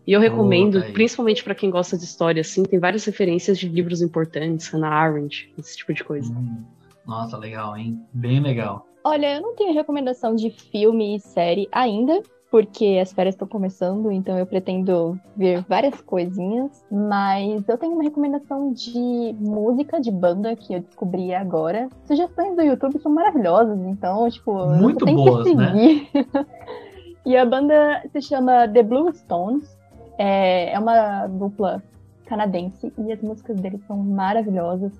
E 0.10 0.14
eu 0.14 0.20
recomendo, 0.20 0.80
oh, 0.80 0.92
principalmente 0.92 1.44
para 1.44 1.54
quem 1.54 1.70
gosta 1.70 1.96
de 1.96 2.04
história, 2.04 2.42
assim, 2.42 2.64
tem 2.64 2.80
várias 2.80 3.06
referências 3.06 3.60
de 3.60 3.70
livros 3.70 4.02
importantes, 4.02 4.68
Hannah 4.68 4.90
Arendt, 4.90 5.54
esse 5.56 5.78
tipo 5.78 5.94
de 5.94 6.04
coisa. 6.04 6.34
Hum, 6.34 6.64
nossa, 7.06 7.38
legal, 7.38 7.78
hein? 7.78 8.02
Bem 8.12 8.40
legal. 8.40 8.88
Olha, 9.04 9.36
eu 9.36 9.42
não 9.44 9.56
tenho 9.56 9.72
recomendação 9.72 10.34
de 10.34 10.50
filme 10.50 11.16
e 11.16 11.20
série 11.20 11.70
ainda, 11.72 12.24
porque 12.50 12.98
as 13.00 13.14
férias 13.14 13.36
estão 13.36 13.48
começando, 13.48 14.12
então 14.12 14.36
eu 14.36 14.48
pretendo 14.48 15.16
ver 15.38 15.64
várias 15.70 16.02
coisinhas, 16.02 16.84
mas 16.92 17.70
eu 17.70 17.78
tenho 17.78 17.94
uma 17.94 18.02
recomendação 18.02 18.74
de 18.74 19.36
música 19.40 20.02
de 20.02 20.10
banda 20.10 20.56
que 20.56 20.74
eu 20.74 20.80
descobri 20.80 21.36
agora. 21.36 21.88
Sugestões 22.06 22.56
do 22.56 22.64
YouTube 22.64 22.98
são 22.98 23.14
maravilhosas, 23.14 23.80
então, 23.82 24.28
tipo, 24.28 24.70
muito 24.70 25.06
boas, 25.06 25.44
que 25.44 25.50
seguir. 25.50 26.10
né? 26.16 26.46
e 27.28 27.38
a 27.38 27.46
banda 27.46 28.04
se 28.12 28.24
chama 28.24 28.68
The 28.68 28.82
Blue 28.82 29.14
Stones. 29.14 29.78
É, 30.20 30.74
é 30.74 30.78
uma 30.80 31.28
dupla 31.28 31.82
canadense 32.26 32.94
e 32.98 33.12
as 33.12 33.22
músicas 33.22 33.60
deles 33.60 33.82
são 33.88 33.98
maravilhosas. 33.98 34.92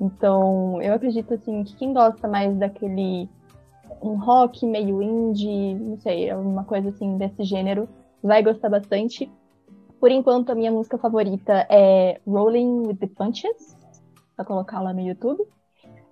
Então, 0.00 0.80
eu 0.80 0.94
acredito 0.94 1.34
assim 1.34 1.64
que 1.64 1.74
quem 1.74 1.92
gosta 1.92 2.28
mais 2.28 2.56
daquele 2.56 3.28
um 4.00 4.14
rock 4.14 4.64
meio 4.64 5.02
indie, 5.02 5.74
não 5.74 5.98
sei, 5.98 6.30
alguma 6.30 6.62
coisa 6.62 6.90
assim 6.90 7.18
desse 7.18 7.42
gênero, 7.42 7.88
vai 8.22 8.40
gostar 8.40 8.68
bastante. 8.68 9.28
Por 10.00 10.12
enquanto, 10.12 10.50
a 10.50 10.54
minha 10.54 10.70
música 10.70 10.96
favorita 10.96 11.66
é 11.68 12.20
Rolling 12.24 12.86
with 12.86 12.96
the 12.98 13.08
Punches. 13.08 13.76
Vou 14.36 14.46
colocar 14.46 14.80
lá 14.80 14.92
no 14.92 15.00
YouTube. 15.00 15.42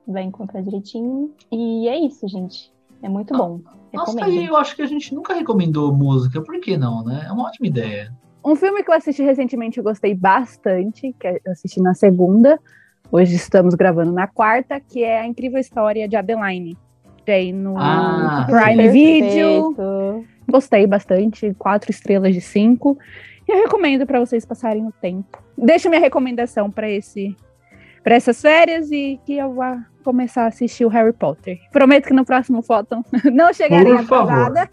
Vai 0.09 0.25
encontrar 0.25 0.61
direitinho. 0.63 1.33
E 1.53 1.89
é 1.89 1.97
isso, 1.97 2.27
gente. 2.27 2.73
É 3.01 3.09
muito 3.09 3.33
bom. 3.37 3.61
Nossa, 3.95 4.25
aí 4.25 4.47
eu 4.47 4.57
acho 4.57 4.75
que 4.75 4.83
a 4.83 4.87
gente 4.87 5.15
nunca 5.15 5.35
recomendou 5.35 5.95
música. 5.95 6.43
Por 6.43 6.61
que 6.61 6.77
não, 6.77 7.05
né? 7.05 7.27
É 7.29 7.33
uma 7.33 7.45
ótima 7.45 7.69
ideia. 7.69 8.13
Um 8.47 8.55
filme 8.55 8.85
que 8.85 8.89
eu 8.89 8.95
assisti 8.95 9.25
recentemente, 9.25 9.79
eu 9.79 9.83
gostei 9.83 10.15
bastante, 10.15 11.13
que 11.19 11.27
eu 11.27 11.51
assisti 11.51 11.83
na 11.83 11.95
segunda, 11.95 12.61
hoje 13.11 13.35
estamos 13.35 13.75
gravando 13.75 14.13
na 14.13 14.29
quarta, 14.29 14.79
que 14.79 15.03
é 15.03 15.19
a 15.19 15.27
incrível 15.27 15.59
história 15.59 16.09
de 16.09 16.15
Adeline. 16.15 16.79
Tem 17.25 17.53
no 17.53 17.77
ah, 17.77 18.47
Prime 18.49 18.89
Video. 18.91 19.75
Gostei 20.49 20.87
bastante, 20.87 21.53
quatro 21.59 21.91
estrelas 21.91 22.33
de 22.33 22.41
cinco. 22.41 22.97
E 23.49 23.53
eu 23.53 23.65
recomendo 23.65 24.07
para 24.07 24.21
vocês 24.21 24.45
passarem 24.45 24.87
o 24.87 24.93
tempo. 24.93 25.43
Deixa 25.59 25.89
minha 25.89 26.01
recomendação 26.01 26.71
para 26.71 26.89
esse 26.89 27.37
para 28.05 28.15
essas 28.15 28.41
férias 28.41 28.93
e 28.93 29.19
que 29.27 29.37
eu 29.37 29.55
vá 29.55 29.85
começar 30.05 30.45
a 30.45 30.47
assistir 30.47 30.85
o 30.85 30.89
Harry 30.89 31.13
Potter. 31.13 31.59
Prometo 31.73 32.07
que 32.07 32.15
no 32.15 32.25
próximo 32.25 32.63
foto 32.63 33.05
não 33.35 33.53
chegarei 33.53 33.93
atrasada. 33.93 34.71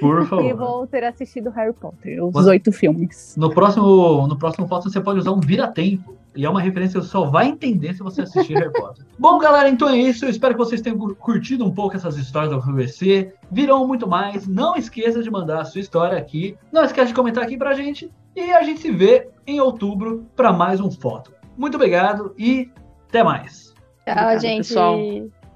Por 0.00 0.26
favor. 0.28 0.44
E 0.44 0.52
vou 0.52 0.86
ter 0.86 1.04
assistido 1.04 1.50
Harry 1.50 1.72
Potter, 1.72 2.24
os 2.24 2.46
oito 2.46 2.72
filmes. 2.72 3.34
No 3.36 3.50
próximo, 3.50 4.26
no 4.26 4.36
próximo 4.36 4.66
foto 4.66 4.90
você 4.90 5.00
pode 5.00 5.18
usar 5.18 5.32
um 5.32 5.40
vira-tempo. 5.40 6.16
E 6.36 6.44
é 6.44 6.50
uma 6.50 6.60
referência 6.60 6.98
que 6.98 7.06
você 7.06 7.12
só 7.12 7.26
vai 7.26 7.46
entender 7.46 7.94
se 7.94 8.02
você 8.02 8.22
assistir 8.22 8.54
Harry 8.54 8.72
Potter. 8.72 9.04
Bom, 9.16 9.38
galera, 9.38 9.68
então 9.68 9.88
é 9.88 9.96
isso. 9.96 10.24
Eu 10.24 10.30
espero 10.30 10.54
que 10.54 10.58
vocês 10.58 10.80
tenham 10.80 10.98
curtido 11.14 11.64
um 11.64 11.70
pouco 11.70 11.94
essas 11.94 12.16
histórias 12.16 12.50
do 12.50 12.72
UFC. 12.72 13.32
Virão 13.52 13.86
muito 13.86 14.08
mais. 14.08 14.46
Não 14.48 14.74
esqueça 14.74 15.22
de 15.22 15.30
mandar 15.30 15.60
a 15.60 15.64
sua 15.64 15.80
história 15.80 16.18
aqui. 16.18 16.56
Não 16.72 16.84
esqueça 16.84 17.08
de 17.08 17.14
comentar 17.14 17.44
aqui 17.44 17.56
pra 17.56 17.74
gente. 17.74 18.10
E 18.34 18.52
a 18.52 18.62
gente 18.64 18.80
se 18.80 18.90
vê 18.90 19.28
em 19.46 19.60
outubro 19.60 20.26
para 20.34 20.52
mais 20.52 20.80
um 20.80 20.90
foto. 20.90 21.32
Muito 21.56 21.76
obrigado 21.76 22.34
e 22.36 22.68
até 23.08 23.22
mais. 23.22 23.72
Tchau, 24.04 24.40
gente. 24.40 24.68
Pessoal. 24.68 24.98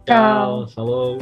Tchau. 0.06 0.68
Falou. 0.68 1.18